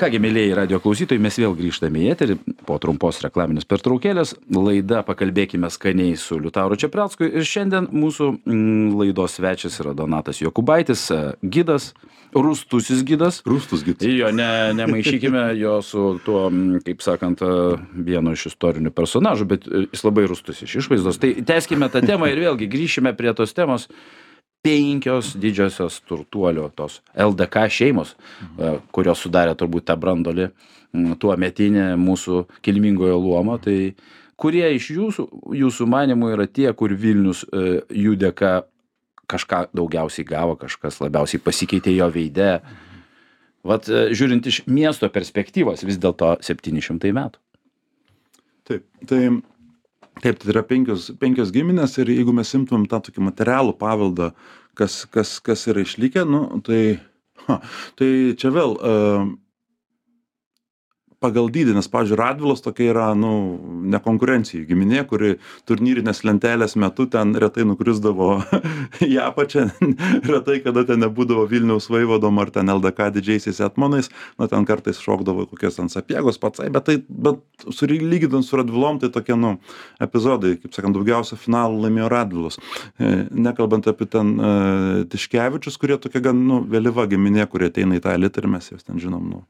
[0.00, 0.10] bendrai.
[0.10, 2.36] Kągi, mėlyjei radio klausytojai, mes vėl grįžtame į eterį
[2.66, 4.34] po trumpos reklaminės pertraukėlės.
[4.50, 7.24] Laida Pakalbėkime skaniai su Liutauru Čiapracku.
[7.24, 11.92] Ir šiandien mūsų mm, laidos svečias yra Donatas Jokubaitis, e, gidas,
[12.32, 13.42] rūstusis gidas.
[13.44, 14.06] Rūstus gidas.
[14.08, 19.68] Jo, ne, nemaišykime jo su tuo, mm, kaip sakant, e, vienu iš istorinių personažų, bet
[19.68, 21.20] e, jis labai rūstus iš išvaizdos.
[21.20, 23.90] Tai teskime tą temą ir vėlgi grįšime prie tos temos
[24.62, 30.50] penkios didžiosios turtuolio tos ldk šeimos e, kurios sudarė turbūt tą brandolį
[31.22, 33.56] tuometinę mūsų kilmingojo luomo.
[33.62, 33.76] Tai
[34.40, 35.26] kurie iš jūsų
[35.60, 38.54] jūsų manymu yra tie kur vilnius e, jų dėka
[39.30, 42.58] kažką daugiausiai gavo kažkas labiausiai pasikeitė jo veide?
[43.66, 47.40] Vat e, žiūrint iš miesto perspektyvos vis dėlto septyni šimtai metų.
[48.70, 49.24] Taip, tai
[50.20, 54.30] Taip, tai yra penkios, penkios giminės ir jeigu mes imtumėm tą tokį materialų paveldą,
[54.76, 56.98] kas, kas, kas yra išlikę, nu, tai,
[57.46, 57.60] ha,
[57.96, 58.76] tai čia vėl
[61.20, 63.32] pagal dydį nes pavyzdžiui radvilos tokia yra nu
[63.92, 65.34] nekonkurencijoj giminė kuri
[65.68, 68.30] turnyrinės lentelės metu ten retai nukrisdavo
[69.10, 69.66] į apačią
[70.32, 74.08] retai kada ten nebūdavo vilniaus vaivadom ar ten ldk didžiaisiais etmonais
[74.40, 79.12] na ten kartais šokdavo kokios ten sapiegos pacai bet tai bet sulyginant su radvilom tai
[79.12, 79.56] tokie nu
[80.00, 82.58] epizodai kaip sakant daugiausia finalų laimėjo radvilos.
[82.98, 84.52] E, nekalbant apie ten e,
[85.12, 88.86] tiškevičius kurie tokia gan nu vėlyva giminė kuri ateina į tą elitą ir mes juos
[88.86, 89.44] ten žinom nu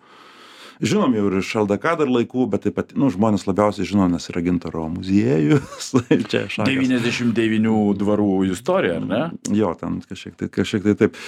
[0.81, 4.29] žinom jau ir iš ldk dar laikų bet taip pat nu žmonės labiausiai žino nes
[4.33, 5.91] yra gintaro muziejus.
[6.31, 9.21] Čia šakės devyniasdešim devynių dvarų istorija ar ne?
[9.57, 11.21] Jo ten kažkiek tai kažkiek tai taip.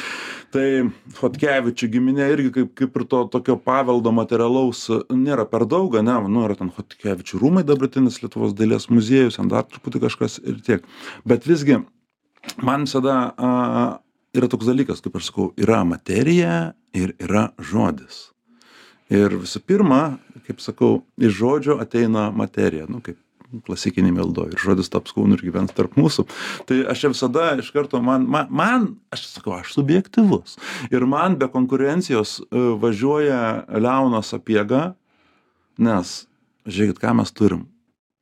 [0.52, 0.66] Tai
[1.20, 6.16] chodkevičių giminė irgi kaip kaip ir to tokio paveldo materialaus nėra per daug ane?
[6.32, 10.88] Nu yra ten chodkevičių rūmai dabartinis lietuvos dailės muziejus ten dar truputį kažkas ir tiek.
[11.28, 11.82] Bet visgi
[12.64, 13.52] man visada a
[14.32, 18.31] yra toks dalykas kaip aš sakau yra materija ir yra žodis
[19.12, 20.02] ir visų pirma
[20.46, 23.20] kaip sakau iš žodžio ateina materija nu kaip
[23.66, 24.54] klasikinėj maldoj.
[24.54, 26.24] Ir žodis taps kūnu ir gyvens tarp mūsų.
[26.68, 30.56] Tai aš čia visada iš karto man ma man aš sakau aš subjektyvus.
[30.88, 33.42] Ir man be konkurencijos e, važiuoja
[33.76, 34.94] leonas sapiega
[35.78, 36.14] nes
[36.66, 37.66] žiūrėkit ką mes turim.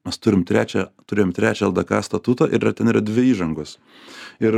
[0.06, 3.76] Mes turim trečią turėjom trečią ldk statutą ir ten yra dvi įžangos.
[4.40, 4.56] Ir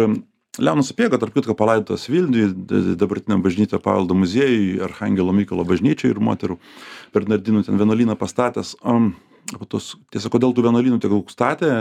[0.58, 2.52] leonas sapiega tarp kitko palaidotas vilniuj
[3.00, 6.58] dabartiniam bažnytinio paveldo muziejuj archangelo mykolo bažnyčioj ir moterų
[7.14, 8.76] bernardinų ten vienuolyną pastatęs.
[9.52, 11.72] Po tos tiesa kodėl tų vienuolynų tiek daug statė?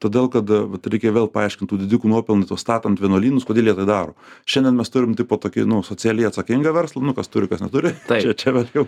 [0.00, 3.84] Todėl kad vat reikia vėl paaiškint tų didikų nuopelnai tuos statant vienuolynus kodėl jie tai
[3.84, 4.16] daro.
[4.48, 7.92] Šiandien mes turim tipo tokį nu socialiai atsakingą verslą nu kas turi kas neturi.
[8.08, 8.86] Čia čia vėl jau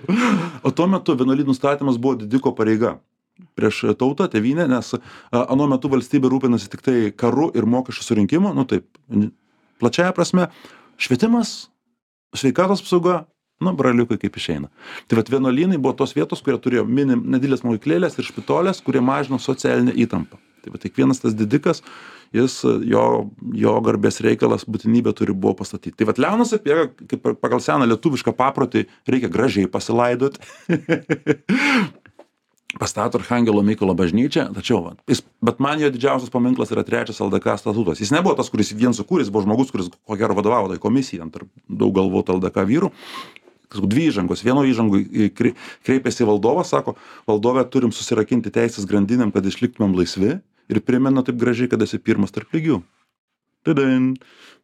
[0.64, 2.96] o tuo metu vienuolynų statymas buvo didiko pareiga
[3.58, 4.94] prieš tautą tėvynę nes
[5.32, 8.88] anuo metu valstybė rūpinasi tiktai karu ir mokesčių surinkimu nu taip
[9.82, 10.48] plačiąja prasme.
[11.00, 11.68] Švietimas
[12.36, 13.24] sveikatos apsauga
[13.62, 14.70] nu braliukai kaip išeina.
[15.06, 19.38] Tai vat vienuolynai buvo tos vietos kurie turėjo mini nedideles mokyklėles ir špitoles kurie mažino
[19.42, 20.40] socialinę įtampą.
[20.62, 21.82] Tai vat kiekvienas tas didikas
[22.32, 23.04] jis jo
[23.62, 28.34] jo garbės reikalas būtinybė turi buvo pastatyt tai vat leonas sapiega kaip pagal seną lietuvišką
[28.38, 30.38] paprotį reikia gražiai pasilaidot
[32.80, 37.58] pastato archangelo mykolo bažnyčią tačiau vat jis bet man jo didžiausias paminklas yra trečias ldk
[37.58, 38.00] statutas.
[38.00, 41.24] Jis nebuvo tas kuris vien sukūrė jis buvo žmogus kuris ko gero vadovavo tai komisijai
[41.24, 42.92] ten tarp daug galvotų ldk vyrų.
[43.72, 44.42] Dvi įžangos.
[44.44, 45.54] Vienoj įžangoj krei
[45.86, 46.92] kreipiasi valdovas sako
[47.28, 50.34] valdove turim susirakinti teisės grandinėm kad išliktumėm laisvi
[50.68, 52.82] ir primena taip gražiai kad esi pirmas tarp lygių.
[53.64, 54.12] Tadam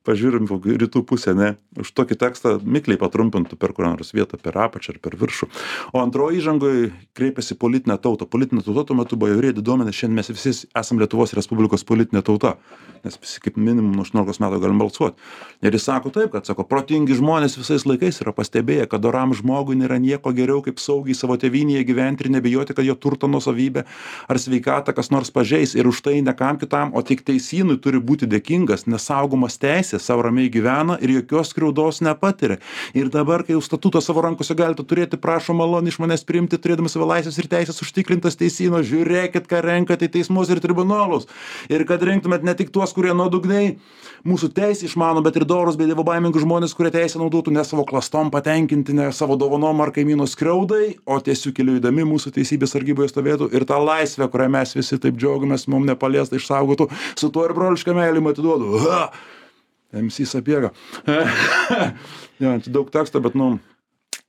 [0.08, 4.56] pažiūrim kokią rytų pusę ane už tokį tekstą mikliai patrumpintų per kurią nors vietą per
[4.64, 5.48] apačią ar per viršų.
[5.92, 10.30] O antroj įžangoj kreipiasi į politinę tautą politinė tauta tuo metu bajorija diduomenė šiandien mes
[10.32, 12.56] visi esam lietuvos respublikos politinė tauta.
[13.04, 15.18] Nes visi kaip minimum nuo aštuoniolikos metų galim balsuot.
[15.62, 19.76] Ir jis sako taip kad sako protingi žmonės visais laikais yra pastebėję kad doram žmogui
[19.78, 23.84] nėra nieko geriau kaip saugiai savo tėvynėje gyventi ir nebijoti kad jo turto nuosavybę
[24.28, 25.76] ar sveikatą kas nors pažeis.
[25.78, 29.97] Ir už tai ne kam kitam o tik teisynui turi būti dėkingas nes saugomos teisės
[29.98, 32.58] laisvėj sau ramiai gyvena ir jokios skriaudos nepatiria.
[32.94, 36.88] Ir dabar kai jau statutą savo rankose galite turėti prašom maloniai iš manęs priimti turėdami
[36.88, 41.26] savo laisves ir teises užtikrintas teisyno žiūrėkit ką renkat į teismus ir tribunolus.
[41.68, 43.76] Ir kad rinktumėt ne tik tuos kurie nuodugniai
[44.26, 48.32] mūsų teisę išmano bet ir dorus bei dievobaimingus žmones kurie teisę naudotų ne savo klastom
[48.34, 53.50] patenkinti ne savo dovanom ar kaimyno skriaudai o tiesiu keliu eidami mūsų teisybės sargyboje stovėtų
[53.54, 57.94] ir tą laisvę kuria mes visi taip džiaugiamės mum nepaliestą išsaugotų su tuo ir broliška
[57.94, 58.78] meile jum atiduodu.
[58.88, 59.02] Ha
[59.94, 60.72] MC Sapiega.
[62.42, 63.56] jo, čia daug teksto, bet, nu,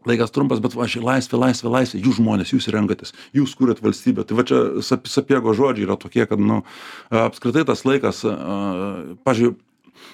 [0.07, 4.25] laikas trumpas, bet va, ši laisvė, laisvė, laisvė, jūs žmonės, jūs renkatės, jūs kūrėt valstybę.
[4.27, 6.61] Tai va čia Sapiego žodžiai yra tokie, kad, nu,
[7.11, 8.23] apskritai tas laikas,
[9.27, 9.57] pažiūrėjau,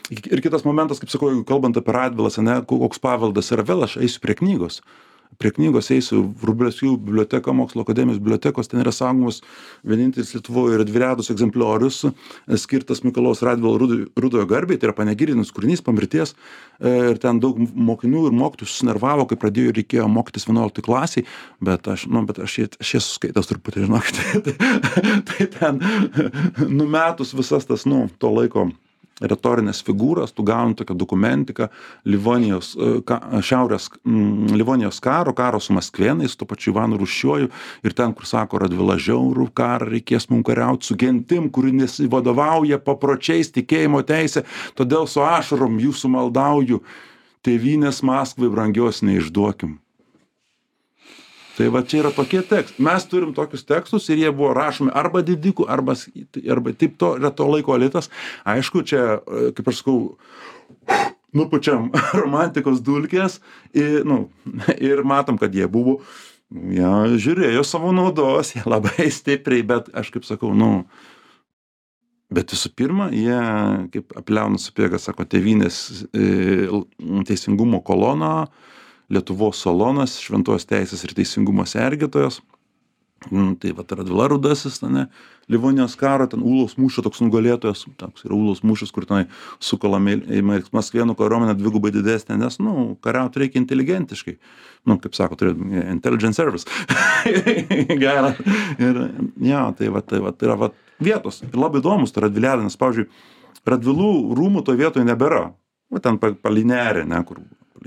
[0.09, 4.23] ir kitas momentas, kaip sakau, kalbant apie Radvilas, ne, koks paveldas yra, vėl aš eisiu
[4.25, 4.81] prie knygos
[5.39, 9.41] prie knygos eisiu vrublevskių biblioteka mokslų akademijos bibliotekos ten yra saugomos
[9.87, 12.03] vienintelis lietuvoj yra dviredas egzempliorius
[12.61, 17.41] skirtas mikalojaus radvilo rudo rudojo garbei tai yra panegirinis kūrinys po mirties e, ir ten
[17.43, 21.27] daug mokinių ir mokytojų susinervavo kai pradėjo reikėjo mokytis vienuoliktoj klasėj
[21.65, 24.51] bet aš nu bet aš aš esu skaitęs truputį žinokit
[25.31, 25.83] tai ten
[26.69, 28.69] numetus visas tas nu to laiko
[29.21, 31.69] retorines figūras, tu gauni tokią dokumentiką
[32.05, 37.49] Livonijos, e, ka, šiaurės mm, Livonijos karo, karo su Maskvenais, tuo pačiu Ivanu Rušiuoju
[37.85, 43.53] ir ten, kur sako, Radvila žiaurų karą, reikės mums kariauti su gentim, kuri nesivadovauja papročiais
[43.55, 44.43] tikėjimo teisė,
[44.75, 46.83] todėl su ašarom jūsų maldauju,
[47.45, 49.79] tėvynės Maskvai brangios neišduokim.
[51.55, 52.83] Tai va čia yra tokie tekstai.
[52.83, 55.95] Mes turim tokius tekstus ir jie buvo rašomi arba didikų, arba,
[56.51, 58.11] arba taip to, yra to laiko elitas.
[58.43, 59.99] Aišku, čia, e, kaip aš sakau,
[61.35, 61.89] nupučiam
[62.21, 63.39] romantikos dulkės
[63.75, 64.25] ir, nu,
[64.89, 65.99] ir matom, kad jie buvo,
[66.51, 70.85] jie žiūrėjo savo naudos, jie labai stipriai, bet aš kaip sakau, nu,
[72.35, 73.39] bet visų pirma, jie,
[73.93, 76.67] kaip apliaunas supėgas, sako, tevinės e,
[77.27, 78.47] teisingumo kolona,
[79.11, 82.41] lietuvos salonas šventos teisės ir teisingumo sergėtojas.
[83.31, 85.07] Mm, tai vat radvila rudasis ane
[85.49, 89.23] livonijos karo ten ūlos mūšio toks nugalėtojas toks yra ūlos mūšis kur tenai
[89.63, 94.35] sukalama į maskvėnų kariuomenė dvigubai didesnė nes nu kariaut reikia inteligentiškai
[94.85, 95.55] nu kaip sako turi
[95.89, 96.69] intelligent service.
[98.03, 98.35] Gerą.
[98.77, 99.01] Ir
[99.49, 101.41] jo tai va tai vat yra vat vietos.
[101.47, 103.09] Ir labai įdomus ta radvilėlė nes pavyzdžiui
[103.65, 105.47] radvilų rūmų toj vietoj nebėra.
[105.89, 107.41] Va ten palei nerį ane kur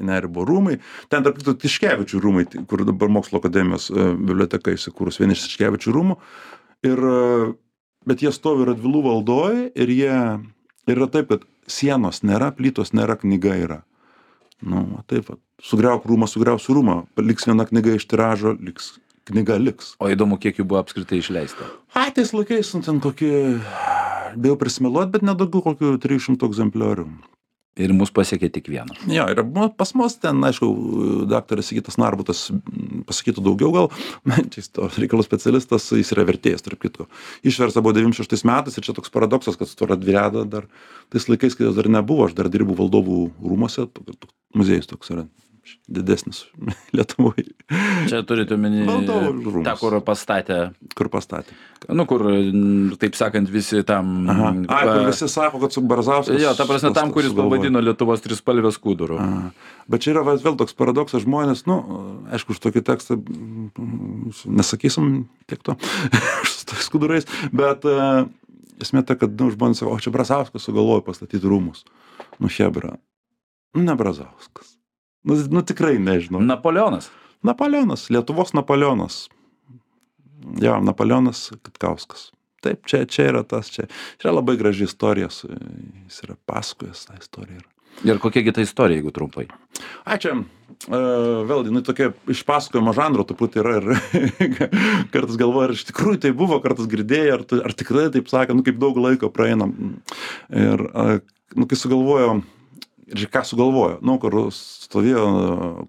[0.05, 0.77] nerį buvo rūmai.
[1.13, 5.95] Ten tarp kitko tiškevičių rūmai kur dabar mokslo akademijos e, biblioteka įsikūrus vieni iš tiškevičių
[5.97, 6.19] rūmų.
[6.89, 7.19] Ir e,
[8.09, 10.15] bet jie stovi radvilų valdoj ir jie
[10.89, 13.83] ir yra taip kad sienos nėra plytos nėra knyga yra.
[14.65, 15.29] Nu taip
[15.63, 17.03] sugriauk rūmą sugriausiu rūmą.
[17.23, 18.97] Liks viena knyga iš tiražo liks
[19.29, 19.93] knyga liks.
[20.01, 21.69] O įdomu, kiek jų buvo apskritai išleista.
[21.95, 23.61] ai tais laikais nu ten kokie
[24.37, 27.09] bijau prisimeluot bet ne daugiau kokių trijų šimtų egzempliorių
[27.79, 28.99] Ir mus pasiekė tik vienas.
[29.11, 29.43] Jo, ir
[29.79, 30.69] pas mus ten, aišku,
[31.31, 32.61] daktaras Sigitas Narbutas m,
[33.09, 33.91] pasakytų daugiau gal,
[34.59, 37.09] jis to reikalų specialistas, jis yra vertėjas, tarp kitko.
[37.47, 40.67] Išversta buvo 96 metais ir čia toks paradoksas, kad su to radvireda dar
[41.15, 43.87] tais laikais, kai jos dar nebuvo, aš dar dirbu valdovų rūmose,
[44.59, 45.29] muziejus toks yra
[45.89, 46.45] didesnis
[46.97, 47.45] Lietuvoje,
[48.09, 50.59] Čia turite omeny tą, kur pastatė,
[50.97, 51.57] kur pastatė.
[51.93, 52.25] nu kur,
[53.01, 54.29] taip sakant, visi tam...
[54.29, 54.53] Aha.
[54.73, 56.41] Ai, kur visi sako, kad su Barzauskas.
[56.41, 59.21] Jo, ta prasme, tam, kuris pavadino Lietuvos trispalvės kūdurų.
[59.21, 59.29] A,
[59.89, 61.79] Bet čia yra vėl toks paradoksas, žmonės, nu,
[62.37, 63.17] aišku, už tokį tekstą
[64.45, 65.79] nesakysim tiek to,
[66.53, 68.27] su tais skudurais, bet uh,
[68.85, 71.85] esmė ta, kad nu, žmonės sako, o čia Brazauskas sugalvojo pastatyti rūmus.
[72.39, 72.97] Nu, Hebra.
[73.77, 74.78] Nu, ne Brazauskas.
[75.29, 76.41] Nu, nu tikrai nežinau.
[76.41, 77.11] Napoleonas.
[77.45, 79.29] Napoleonas, Lietuvos Napoleonas.
[80.63, 82.31] Jo, Napoleonas Katkauskas.
[82.65, 83.87] Taip, čia, čia yra tas, čia,
[84.19, 87.61] čia yra labai graži istorija, jis yra pasakojęs tą istoriją.
[88.07, 89.45] Ir kokiagi ta istorija, jeigu trumpai?
[90.07, 90.99] Ai čia, e,
[91.47, 93.89] vėl, jinai tokia išpasakojimo žanro truputį yra ir
[95.15, 98.67] kartais galvoju, ar iš tikrųjų tai buvo, kartais girdėjai, ar, ar tikrai taip sakė, nu
[98.67, 99.71] kaip daug laiko praeina.
[100.51, 101.19] Ir, e,
[101.59, 102.41] nu, kai sugalvojo,
[103.15, 105.27] ir ką sugalvojo, nu, kur stovėjo,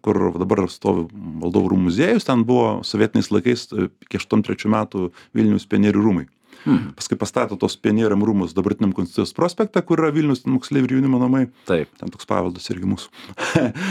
[0.05, 5.67] kur dabar stovi valdovų rūmų muziejus, ten buvo sovietiniais laikais, e, iki 83 metų Vilnius
[5.69, 6.27] pionierių rūmai.
[6.65, 6.89] Hmm.
[6.97, 11.45] Paskui pastatė tos pionieriam rūmus dabartiniam Konstitucijos prospekte, kur yra Vilnius moksleivių ir jaunimo namai
[11.69, 11.91] Taip.
[12.01, 13.13] ten toks paveldas irgi mūsų.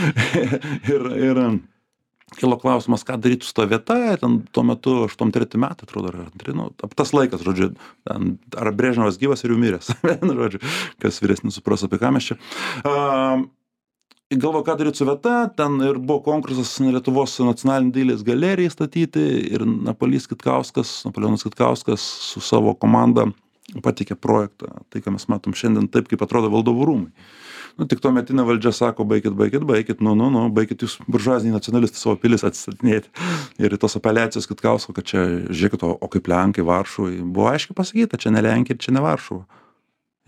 [0.93, 1.41] ir, ir
[2.37, 6.55] kilo klausimas, ką daryti su to vieta, ten tuo metu 83 metai, atrodo, ar antri,
[6.57, 7.71] nu, tas laikas, žodžiu,
[8.07, 10.61] ten, ar Brežnevas gyvas ir jau miręs, vienu žodžiu,
[11.01, 12.39] kas vyresnis supras apie ką mes čia.
[12.83, 13.47] Uh,
[14.29, 19.65] galvo, ką daryti su vieta, ten ir buvo konkursas Lietuvos nacionalinį dailės galerijai statyti ir
[19.65, 23.29] Napolys Kitkauskas, Napoleonas Kitkauskas su savo komanda
[23.85, 27.29] pateikė projektą, tai ką mes matom šiandien taip, kaip atrodo valdovų rūmai.
[27.79, 31.55] Nu, tik tuo metinė valdžia sako, baikit, baikit, baikit, nu, nu, nu, baikit jūs buržuaziniai
[31.55, 33.07] nacionalistai savo pilis atstatinėti.
[33.63, 38.19] Ir tos apeliacijos Kitkausko, kad čia, žiūrėkit, o, o kaip Lenkai Varšuvai, buvo aiškiai pasakyta,
[38.19, 39.45] čia ne Lenkija ir čia ne Varšuva.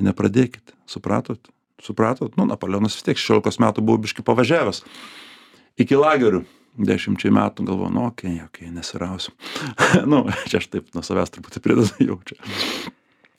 [0.07, 1.51] Nepradėkit, supratot?
[1.83, 2.39] Supratot?
[2.39, 4.85] Nu, Napoleonas vis tiek 16 metų buvo biški pavažiavęs
[5.81, 6.45] iki lagerių.
[6.79, 9.33] Dešimčiai metų galvoju, nu, okei, okei, nesirausiu.
[10.11, 12.39] nu, čia aš taip nuo savęs truputį pridedu jau čia.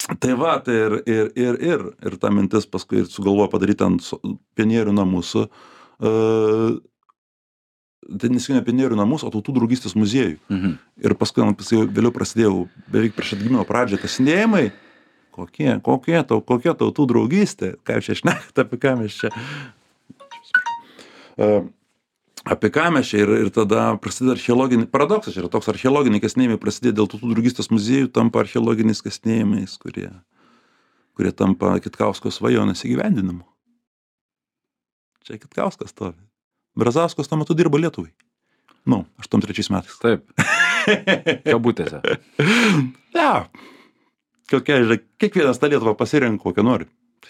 [0.02, 4.08] Tai va, tai ir, ir, ir, ir, ir ta mintis paskui ir sugalvojo padaryti ant
[4.58, 5.34] pionierių namus.
[5.36, 6.80] Uh,
[8.02, 10.38] tai nesiginė pionierių namus, o tautų draugystės muziejų.
[10.50, 10.72] Mhm.
[11.06, 14.70] Ir paskui, man paskui vėliau prasidėjo, beveik prieš atgimimo pradžią, kasinėjimai.
[15.32, 19.30] Kokie, kokie, tau, kokie tautų draugystė, ką čia šnekat, apie ką mes čia.
[21.40, 21.62] Uh,
[22.48, 26.96] apie ką mes čia ir, ir tada prasideda archeologiniai, paradoksas yra toks, archeologiniai kasinėjimai prasidėjo
[26.98, 30.10] dėl tautų draugystės muziejų, tampa archeologiniais kasinėjimais, kurie,
[31.18, 33.44] kurie tampa Kitkausko svajonės įgyvendinimu.
[35.22, 36.18] Čia Kitkauskas stovi.
[36.78, 38.10] Brazauskas tuo metu dirbo Lietuvai.
[38.88, 39.98] Nu, 83 metais.
[40.02, 40.26] Taip.
[41.46, 42.02] Kabutėse.
[43.12, 43.44] Ja.
[44.48, 46.86] Kokia, žiūrėk, kiekvienas tą Lietuvą pasirenka, kokią nori.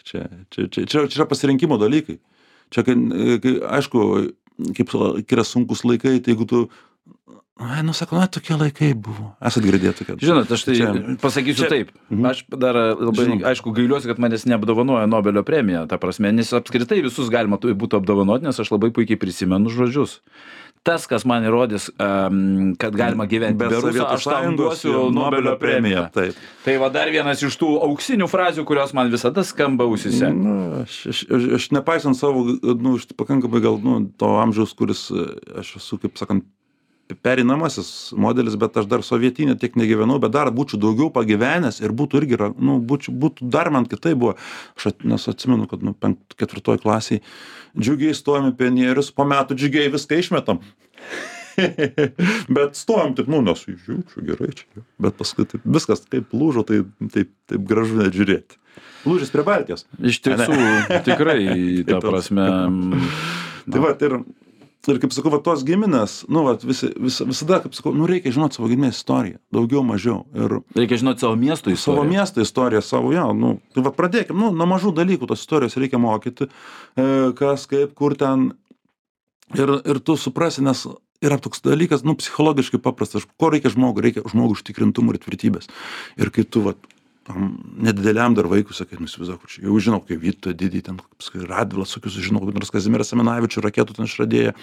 [0.07, 2.21] Čia, čia, čia, čia, čia yra pasirinkimo dalykai.
[2.73, 2.95] Čia, kai,
[3.43, 4.05] kai aišku,
[4.77, 4.89] kaip
[5.33, 6.63] yra sunkus laikai, tai jeigu tu,
[7.63, 9.33] ai, nu sako, na, tokie laikai buvo.
[9.45, 10.17] Esat girdėję tokie.
[10.23, 11.89] Žinot, aš tai Čia- pasakysiu čia- taip.
[12.11, 12.27] Mhm.
[12.27, 13.43] Aš dar labai, Žinom.
[13.53, 18.43] aišku, gailiuosi, kad manęs neapdovanojo Nobelio premiją, ta prasme, nes apskritai visus galima būtų apdovanoti,
[18.45, 20.21] nes aš labai puikiai prisimenu žodžius.
[20.83, 25.55] Tas, kas man įrodys, um, kad galima gyventi be, be rusų, aš tam duosiu Nobelio
[25.61, 26.09] premiją.
[26.15, 26.41] Taip.
[26.65, 30.33] Tai va dar vienas iš tų auksinių frazių, kurios man visada skamba ausise.
[30.35, 35.05] Na, aš, aš, aš, aš nepaisant savo, nu, aš pakankamai gal, nu, to amžiaus, kuris,
[35.63, 36.49] aš esu, kaip sakant,
[37.23, 42.23] pereinamasis modelis, bet aš dar sovietinė tiek negyvenau, bet dar būčiau daugiau pagyvenęs ir būtų
[42.23, 44.37] irgi, ra- nu, būčiau, būtų dar man kitai buvo.
[44.79, 47.23] Aš nes atsimenu, kad, nu, penkt, ketvirtoj klasiai
[47.79, 50.63] džiugiai stojame pionierius, po metų džiugiai viską išmetam.
[52.57, 54.85] bet stojam taip, nu, nesujaučiu gerai čia.
[55.03, 58.59] Bet paskui taip, viskas taip lūžo, tai taip, taip gražu net žiūrėti.
[59.05, 59.85] Lūžis prie Baltijos.
[59.99, 60.57] Iš tiesų,
[61.05, 61.41] tikrai,
[61.89, 62.47] ta prasme.
[63.67, 64.17] Tai va, ir,
[64.91, 68.33] ir kaip sakau, va, tos giminės, nu, va, visi, vis, visada, kaip sakau, nu, reikia
[68.35, 70.25] žinoti savo giminės istoriją, daugiau, mažiau.
[70.35, 72.09] Ir Reikia žinoti savo miestų savo istoriją.
[72.11, 76.01] miesto istoriją, savo, jo, nu, tai va, pradėkim, nu, nuo mažų dalykų tos istorijos reikia
[76.03, 77.07] mokyti, e,
[77.39, 78.51] kas, kaip, kur ten.
[79.53, 80.87] Ir, ir tu suprasi, nes
[81.23, 85.69] yra toks dalykas, nu, psichologiškai paprastas, ko reikia žmogui, reikia žmogui užtikrintumo ir tvirtybės.
[86.19, 86.75] Ir kai tu, va,
[87.27, 91.45] tam nedideliam dar vaikui sakai, nu, įsivaizduok, čia jau žinau, kaip Vyto didį, ten, paskui
[91.47, 94.55] Radvilas, tokius žinau, nors Kazimieras Seminavičius raketų ten išradėję,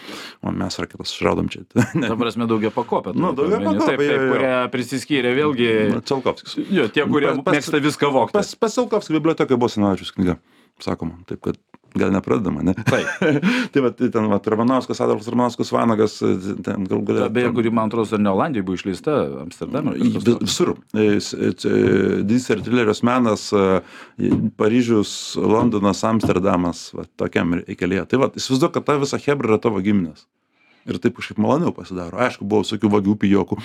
[0.43, 1.63] o mes raketas išradom čia.
[1.76, 3.15] Ta prasme, daugia pakopė.
[3.15, 5.69] Nu, daugiapakopė, Taip, taip, kurie prisiskyrė vėlgi.
[6.10, 6.60] Celkovskis.
[6.67, 8.36] Jo, tie, kurie Pas- pas- mėgsta viską vokti.
[8.39, 10.39] Pas, pas Celkovskį bibliotekai buvo Seminavičius knyga,
[10.84, 11.60] sakoma, taip kad
[11.97, 12.73] gal nepradedama, ne?
[12.88, 13.08] Taip.
[13.73, 16.17] tai va, tai ten, va, Ramanauskas, Adolfas Ramanauskas, Vanagas,
[16.65, 17.30] ten gal galėjo.
[17.34, 19.95] beje, kuri, man atrodo, dar ne Olandijoje buvo išleista, Amsterdame.
[19.99, 20.73] Vis- Visur.
[20.93, 21.75] E, e, e,
[22.23, 23.49] Didysis artilerijos menas,
[24.60, 28.06] Paryžius, Londonas, Amsterdamas, va, tokiam kelyje.
[28.12, 30.25] Tai va, įsivaizduok, kad ta visa hebra yra tavo giminės.
[30.89, 32.17] Ir taip kažkaip maloniau pasidaro.
[32.23, 33.58] Aišku, buvo visokių vagių pijokų,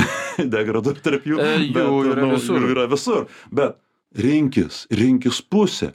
[0.54, 1.40] degradų tarp jų.
[1.42, 2.60] E, jų bet, yra visur.
[2.62, 3.26] Jų yra visur.
[3.52, 3.76] Bet
[4.16, 5.92] rinkis, rinkis pusę.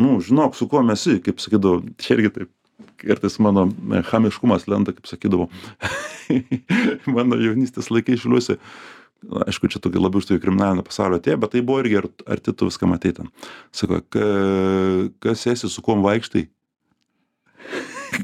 [0.00, 2.50] Nu, žinok, su kuo mes, esi, kaip sakydavau, čia irgi taip.
[3.00, 5.48] Kartais mano e, chamiškumas lenda, kaip sakydavau.
[7.16, 8.56] mano jaunystės laikai šiuliuosi.
[9.44, 12.54] Aišku, čia tokia labiau iš tokio kriminalinio pasaulio atėjo, bet tai buvo irgi ar- arti
[12.56, 13.28] tu viską matei ten.
[13.76, 14.22] Sako, ka,
[15.26, 16.46] kas esi, su kuo vaikštai?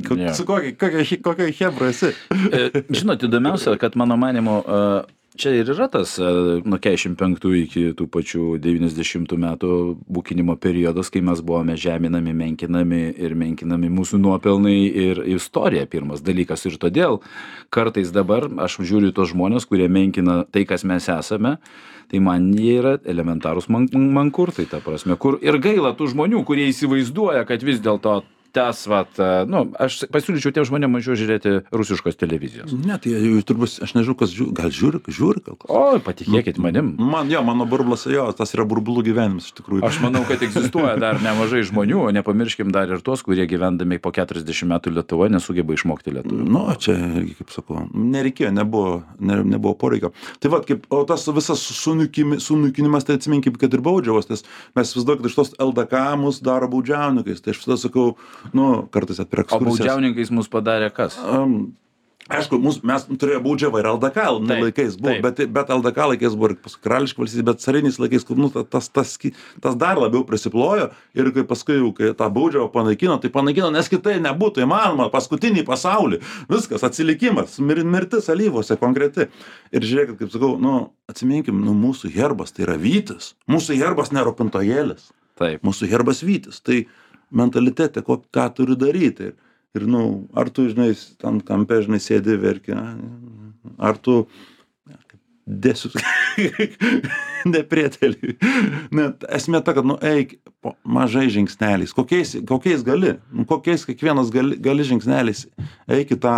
[0.09, 0.33] Ko- Jo.
[0.35, 2.09] Su kokia, kokia, kokia hebra esi?
[2.53, 2.62] E,
[2.97, 4.81] Žinot, įdomiausia, kad mano manimu, e,
[5.38, 6.27] čia ir yra tas e,
[6.66, 9.72] nuo 45 iki tų pačių 90 metų
[10.12, 16.66] būkinimo periodas, kai mes buvome žeminami, menkinami ir menkinami mūsų nuopelnai ir istorija pirmas dalykas.
[16.66, 17.20] Ir todėl
[17.75, 21.57] kartais dabar aš žiūriu į tos žmonės, kurie menkina tai, kas mes esame.
[22.07, 26.68] Tai man jie yra elementarūs man, mankurtai, ta prasme, kur ir gaila tų žmonių, kurie
[26.70, 28.20] įsivaizduoja, kad vis dėlto
[28.57, 32.73] tas, vat, e, nu, aš pasiūlyčiau tiem žmonėm mažiau žiūrėti rusiškos televizijos.
[32.73, 35.69] Ne, tai jie turbūt, aš nežinau, kas žiūri, gal žiūri, žiūri, gal kas.
[35.69, 36.95] O, patikėkit manim.
[36.97, 39.85] Man, jo, mano burblas, jo, tas yra burbulų gyvenimas iš tikrųjų.
[39.87, 44.14] Aš manau, kad egzistuoja dar nemažai žmonių, o nepamirškim dar ir tuos, kurie gyvendami po
[44.16, 46.47] 40 metų Lietuvoje nesugeba išmokti lietuvių.
[46.49, 50.12] Nu, čia, irgi, kaip sakau, nereikėjo, nebuvo, ne, nebuvo poreikio.
[50.40, 54.47] Tai vad, kaip, o tas visas sunukimi- sunukinimas, tai atsiminkim, kad ir baudžiavos, nes
[54.79, 57.42] mes vis daug iš tos LDK mus daro baudžiauninkais.
[57.45, 58.14] Tai aš visada sakau,
[58.54, 59.78] nu, kartais apie O ekskursijas.
[59.80, 61.18] baudžiauninkais mus padarė kas?
[61.18, 61.74] Um,
[62.26, 65.22] Aišku, mus, mes turėjome baudžiavą ir LDK nu, Taip, laikais buvo, taip.
[65.22, 68.88] bet, bet LDK laikais buvo ir karališka valstybė, bet cariniais laikais, kur, nu, ta- tas,
[68.90, 69.12] tas,
[69.62, 74.16] tas dar labiau prisiplojo ir kai paskui kai tą baudžiavą panaikino, tai panaikino, nes kitai
[74.24, 76.18] nebūtų įmanoma, paskutinį pasaulį,
[76.50, 79.28] viskas, atsilikimas, mir, mirtis alyvose konkreti.
[79.70, 80.74] Ir žiūrėkit, kaip sakau, nu,
[81.06, 85.62] atsiminkim, nu, mūsų herbas tai yra vytis, mūsų herbas nėra pintojėlis Taip.
[85.62, 86.59] mūsų herbas vytis.
[86.64, 86.82] Tai
[87.31, 89.31] mentalitete, ko, ką turi daryti.
[89.31, 89.37] Ir,
[89.77, 90.03] ir nu,
[90.37, 92.77] ar tu, žinai, ten kampe, žinai, sėdi verki,
[93.79, 94.25] ar tu
[95.47, 95.93] dėsiu
[97.55, 98.35] neprieteliui.
[98.95, 100.37] Net esmė ta, kad, nu, eik
[100.83, 101.95] mažai žingsneliais.
[101.95, 105.45] Kokiais, kokiais gali, nu, kokiais kiekvienas gali, gali žingsneliais.
[105.87, 106.37] Eik į tą,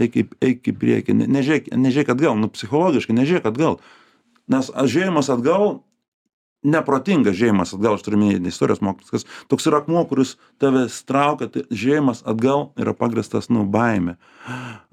[0.00, 3.78] eik, eik į priekį, Ne- nežiūrėk, nežiūrėk atgal, nu, psichologiškai nežiūrėk atgal.
[4.48, 5.80] Nes žiūrėjimas atgal
[6.64, 11.50] neprotingas žiūrėjimas atgal, aš turiu minėti istorijos mokytis, kas toks yra akmuo, kuris tave traukia,
[11.52, 14.16] tai žiūrėjimas atgal yra pagristas, nu, baime.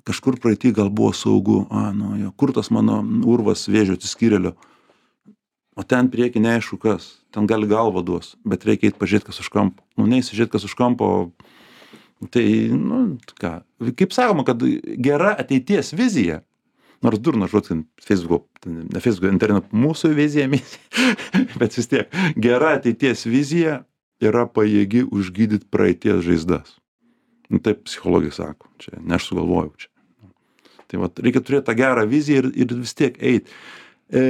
[0.08, 3.00] Kažkur praeitį gal buvo saugu, a, nu, jo, kur tas mano
[3.30, 4.54] urvas vėžio atsiskyrėlio.
[5.74, 9.50] O ten prieki neaišku kas, ten gali galvą duos, bet reikia eiti pažiūrėti, kas už
[9.54, 9.82] kampo.
[9.98, 11.08] Nu, neįsižiūrėti, kas už kampo.
[12.32, 12.44] Tai,
[12.78, 13.00] nu,
[13.40, 13.56] ką,
[14.00, 14.62] kaip sakoma, kad
[15.04, 16.44] gera ateities vizija,
[17.04, 20.48] nors durna žodžiu, Facebook, ne Facebook, internetu, mūsų vizija,
[21.60, 23.82] bet vis tiek, gera ateities vizija
[24.24, 26.78] yra pajėgi užgydyti praeities žaizdas.
[27.52, 29.90] Nu, taip psichologai sako, čia ne aš sugalvojau čia.
[30.90, 33.52] Tai va, reikia turėti tą gerą viziją ir, ir vis tiek eiti.
[34.14, 34.24] E,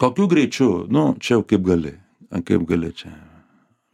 [0.00, 1.94] kokiu greičiu, nu, čia jau kaip gali,
[2.48, 3.12] kaip gali čia.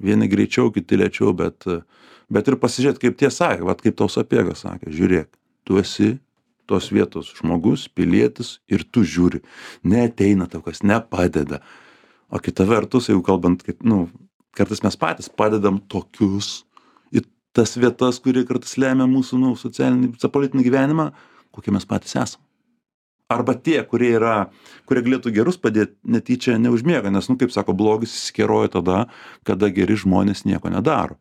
[0.03, 1.66] Vieni greičiau, kiti lėčiau, bet,
[2.32, 5.30] bet ir pasižiūrėti, kaip tie sakė, va, kaip tau sapiegas sakė, žiūrėk,
[5.66, 6.16] tu esi
[6.69, 9.43] tos vietos žmogus, pilietis ir tu žiūri.
[9.87, 11.62] Neteina tau kas, nepadeda.
[12.31, 14.07] O kita vertus, jeigu kalbant, kaip, nu,
[14.57, 16.64] kartais mes patys padedam tokius
[17.14, 17.23] į
[17.57, 21.11] tas vietas, kurie kartais lemia mūsų, nu, socialinį, politinį gyvenimą,
[21.55, 22.43] kokie mes patys esame.
[23.31, 24.35] Arba tie, kurie yra,
[24.87, 29.07] kurie galėtų gerus padėti, netyčia neužmiega, nes, nu, kaip sako, blogis įsikeroja tada,
[29.47, 31.19] kada geri žmonės nieko nedaro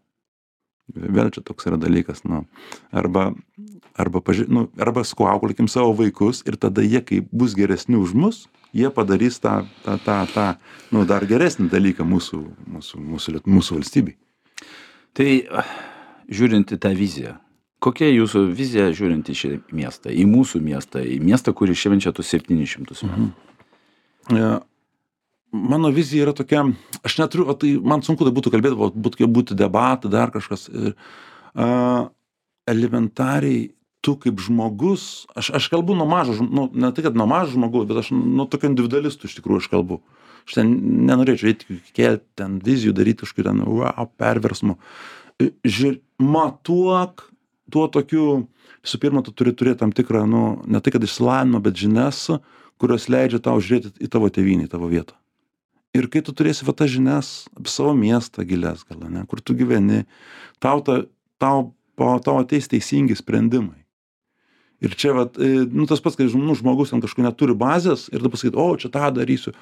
[0.93, 2.45] vėl čia toks yra dalykas nu
[2.93, 3.31] arba
[3.95, 8.13] arba paži nu arba sakau auklėkim savo vaikus ir tada jie kai bus geresni už
[8.13, 10.47] mus jie padarys tą tą tą tą
[10.91, 12.41] nu dar geresnį dalyką mūsų
[12.75, 14.17] mūsų mūsų mūsų valstybei.
[15.15, 15.29] Tai
[16.27, 17.37] žiūrint į tą viziją
[17.85, 22.31] kokia jūsų vizija žiūrint į šį miestą į mūsų miestą į miestą kuris švenčia tuos
[22.31, 23.29] septynis šimtus metų?
[24.31, 24.63] Mhm.
[25.55, 26.65] Mano vizija yra tokia
[27.05, 30.67] aš neturiu o tai man sunku tai būtų kalbėt vat būtų būtų debatai dar kažkas
[30.67, 30.93] ir
[31.55, 32.09] a
[32.67, 33.69] elementariai
[34.05, 37.87] tu kaip žmogus aš aš kalbu nuo mažo nu ne tai kad nuo mažo žmogaus
[37.89, 40.01] bet aš nuo tokio individualisto iš tikrųjų aš kalbu.
[40.45, 40.73] Aš ten
[41.09, 41.63] nenorėčiau eit
[41.97, 44.77] kelt ten vizijų daryt kažkokių ten vau perversmų
[45.65, 47.25] žiūr matuok
[47.73, 48.45] tuo tokiu
[48.85, 52.27] visų pirma tu turi turėt tam tikrą nu ne tai kad išsilavinimą bet žinias
[52.81, 55.15] kurios leidžia tau žiūrėti į tavo tėvynę į tavo vietą.
[55.95, 59.55] Ir kai tu turėsi va tas žinias apie savo miestą gilias gal ane kur tu
[59.57, 60.03] gyveni
[60.59, 61.01] tau ta
[61.41, 63.84] tau po tau ateis teisingi sprendimai
[64.83, 68.23] ir čia vat e, nu tas pats kai nu žmogus ten kažko neturi bazės ir
[68.23, 69.55] tu pasakyt o čia tą darysiu.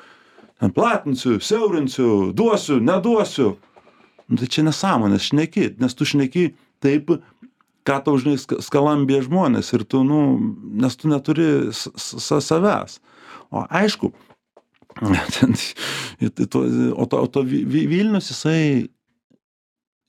[0.62, 3.56] Ten platinsiu siaurinsiu duosiu neduosiu.
[4.30, 5.74] Nu tai čia nesąmonės šneki.
[5.82, 6.54] Nes tu šneki
[6.84, 7.12] taip
[7.84, 10.22] ką tau žinai skalambija žmonės ir tu nu
[10.80, 13.00] nes tu neturi sa savęs.
[13.54, 14.14] O aišku
[15.36, 15.56] ten,
[16.94, 18.90] o to, o to Vilnius jisai,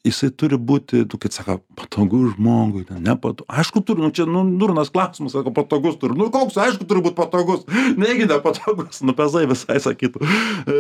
[0.05, 3.49] jisai turi būti, tu kaip sako, patogus žmogui, nepatogus.
[3.49, 6.17] Aišku, turi, nu čia, nu, durnas klausimas, sako, patogus turi.
[6.19, 7.65] Nu, koks, aišku, turi būti patogus.
[8.01, 10.23] Negi nepatogus, nu, pezai visai sakytų.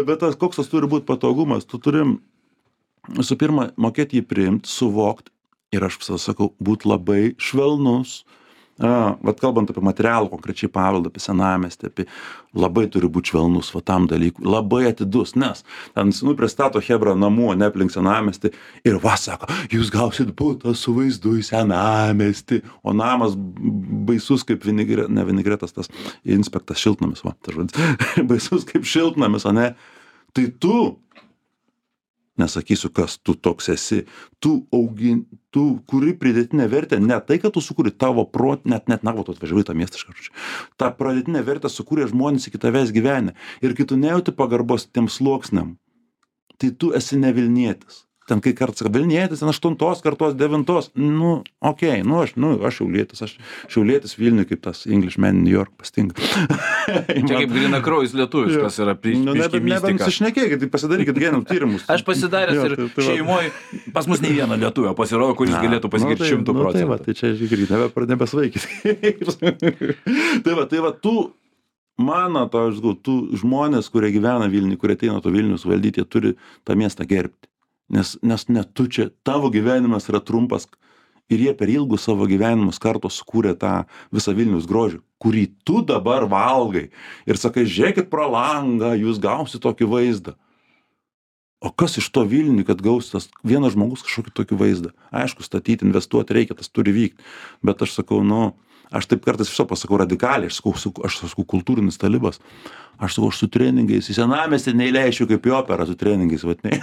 [0.09, 2.05] Bet tas, koks tas turi būti patogumas, tu turi,
[3.17, 5.33] visų pirma, mokėti jį priimti, suvokti
[5.75, 8.23] ir aš visą sakau, būti labai švelnus,
[8.83, 12.09] a vat kalbant apie materialų konkrečiai paveldą apie senamiestį apie
[12.59, 15.63] labai turi būt švelnus va tam dalykui labai atidus nes
[15.95, 18.51] ten nu pristato chebra namų ane aplink senamiestį
[18.87, 22.61] ir va sako jūs gausit butą su vaizdu į senamiestį.
[22.83, 25.91] O namas baisus kaip vinigre ne vinigretas tas
[26.25, 27.79] inspektas šiltnamis va tas žodis.
[28.31, 29.73] Baisus kaip šiltnamis ane.
[30.35, 30.79] Tai tu
[32.41, 34.05] nesakysiu kas tu toks esi.
[34.43, 35.25] Tu augin
[35.55, 39.25] tu kuri pridėtinę vertę ne tai kad tu sukuri tavo prot net net na va
[39.27, 40.35] tu atvažiavai į tą miestą iš karto
[40.83, 43.37] tą pridėtinę vertę sukūrė žmonės iki tavęs gyvenę.
[43.63, 45.77] Ir kai tu nejauti pagarbos tiem sluoksniam
[46.59, 50.91] tai tu esi ne vilnietis ten kai sako vilnietis ten aštuntos kartos devintos.
[50.95, 53.37] Nu okei nu aš nu aš šiaulietis aš
[53.69, 56.23] šiaulietis vilniuj kaip tas english man in new york pasitinka
[57.29, 61.87] Čia kaip grinakraujis lietuvis, kas yra nu nebenusišnekėkit tai pasidarykit genų tyrimus.
[61.91, 63.07] Aš pasidaręs ir tai- tai va.
[63.11, 63.53] šeimoje,
[63.97, 66.99] pas mus ne vieno lietuvio pasirodo, kuris galėtų nu, tai- šimtų nu, tai procentų.
[67.05, 68.69] tai čia žiūrėkit nebe nebesvaikit.
[70.45, 71.33] Tai va tai va tu
[71.99, 76.05] mano to aš sakau tu žmonės kurie gyvena vilniuj kurie ateina to vilniaus valdyt jie
[76.05, 76.33] turi
[76.67, 77.49] tą miestą gerbti
[77.93, 80.69] nes nes ne tu čia tavo gyvenimas yra trumpas
[81.33, 86.29] ir jie per ilgus savo gyvenimus kartos sukūrė tą visą vilniaus grožį kurį tu dabar
[86.29, 86.91] valgai.
[87.25, 90.37] Ir sakai žiūrėkit pro langą jūs gausit tokį vaizdą.
[91.65, 94.91] O kas iš to vilniuj kad gaus tas vienas žmogus kažkokį tokį vaizdą?
[95.17, 97.25] Aišku statyt investuot reikia tas turi vykt.
[97.65, 98.53] Bet aš sakau nu
[98.95, 100.75] aš taip kartais iš viso pasakau radikaliai aš sakau
[101.07, 102.41] aš sakau kultūrinis talibas.
[103.03, 106.79] Aš sakau aš su treningais į senamiestį neįleisčiau kaip į operą su treningais ne.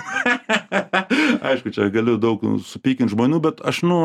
[1.52, 4.00] Aišku čia galiu daug supykint žmonių bet aš nu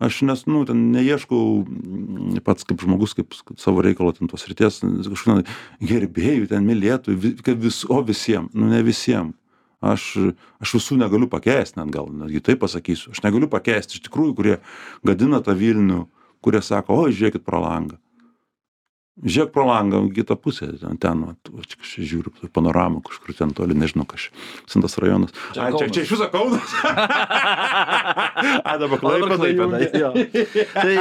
[0.00, 4.80] aš nes nu ten neieškau mm, pats kaip žmogus kaip savo reikalo ten tos srities
[4.82, 5.44] kažkokių
[5.84, 9.34] gerbėjų ten mylėtojų kad vis o visiem nu ne visiem.
[9.80, 10.12] Aš
[10.60, 14.56] aš visų negaliu pakęst net gal netgi taip pasakysiu aš negaliu pakęst iš tikrųjų kurie
[15.06, 16.08] gadina tą vilnių
[16.44, 17.98] kurie sako oi žiūrėkit pro langą
[19.20, 23.50] žiūrėk pro langą kitą pusę ten ten vat va čia čia žiūriu panoramą kažkur ten
[23.56, 24.32] toli nežinau kas čia
[24.70, 26.72] sintas rajonas Čia ai čia čia iš viso kaunas
[28.70, 30.10] a dabar klaipėda jungia.
[30.72, 30.94] Tai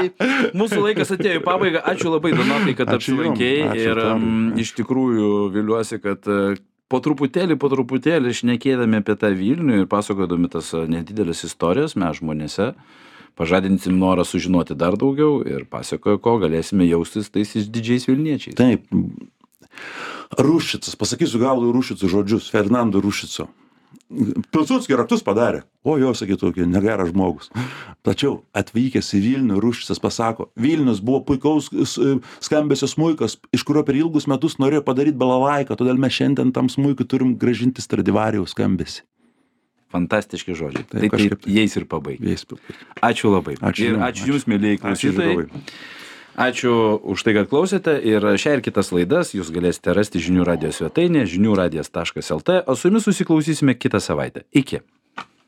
[0.58, 1.82] mūsų laikas atėjo į pabaigą.
[1.92, 3.70] Ačiū labai, Donatai, kad Ačiū jum, apsilankėjai.
[3.72, 4.16] ačiū Ir tau.
[4.18, 6.60] um, iš tikrųjų viliuosi, kad uh,
[6.92, 12.20] po truputėlį po truputėlį šnekėdami apie tą vilnių ir pasakodami tas a, nedideles istorijas mes
[12.20, 12.72] žmonėse
[13.40, 18.86] pažadinsim norą sužinoti dar daugiau ir pasakojo ko galėsime jaustis tais didžiais vilniečiais Taip.
[20.38, 23.48] Ruščicas, pasakysiu galų Ruščicų žodžius, Fernando Ruščico.
[24.54, 25.64] Pilsudskį raktus padarė.
[25.86, 27.50] O jo, sakytų, negeras žmogus.
[28.06, 31.70] Tačiau atvykęs į Vilnių, Ruščicas pasako, Vilnius buvo puikaus
[32.42, 37.06] skambesio smuikas, iš kurio per ilgus metus norėjo padaryti balavaiką, todėl mes šiandien tam smuikui
[37.10, 39.06] turim gražinti Stradivarijaus skambesį.
[39.92, 41.54] Fantastiški žodžiai Taip, tai taip kažkaip tai.
[41.60, 42.46] jais ir pabaig Jais-
[43.02, 44.28] ačiū labai Ačiū ir ačiū ačiū.
[44.34, 45.48] jums Ačiū klausytojai.
[46.40, 46.72] Ačiū
[47.04, 51.34] už tai, kad klausėte ir šią ir kitas laidas jūs galėsite rasti žinių radijos svetainėje
[51.36, 54.46] žinių radijas.lt, o su jumis susiklausysime kitą savaitę.
[54.56, 54.80] Iki.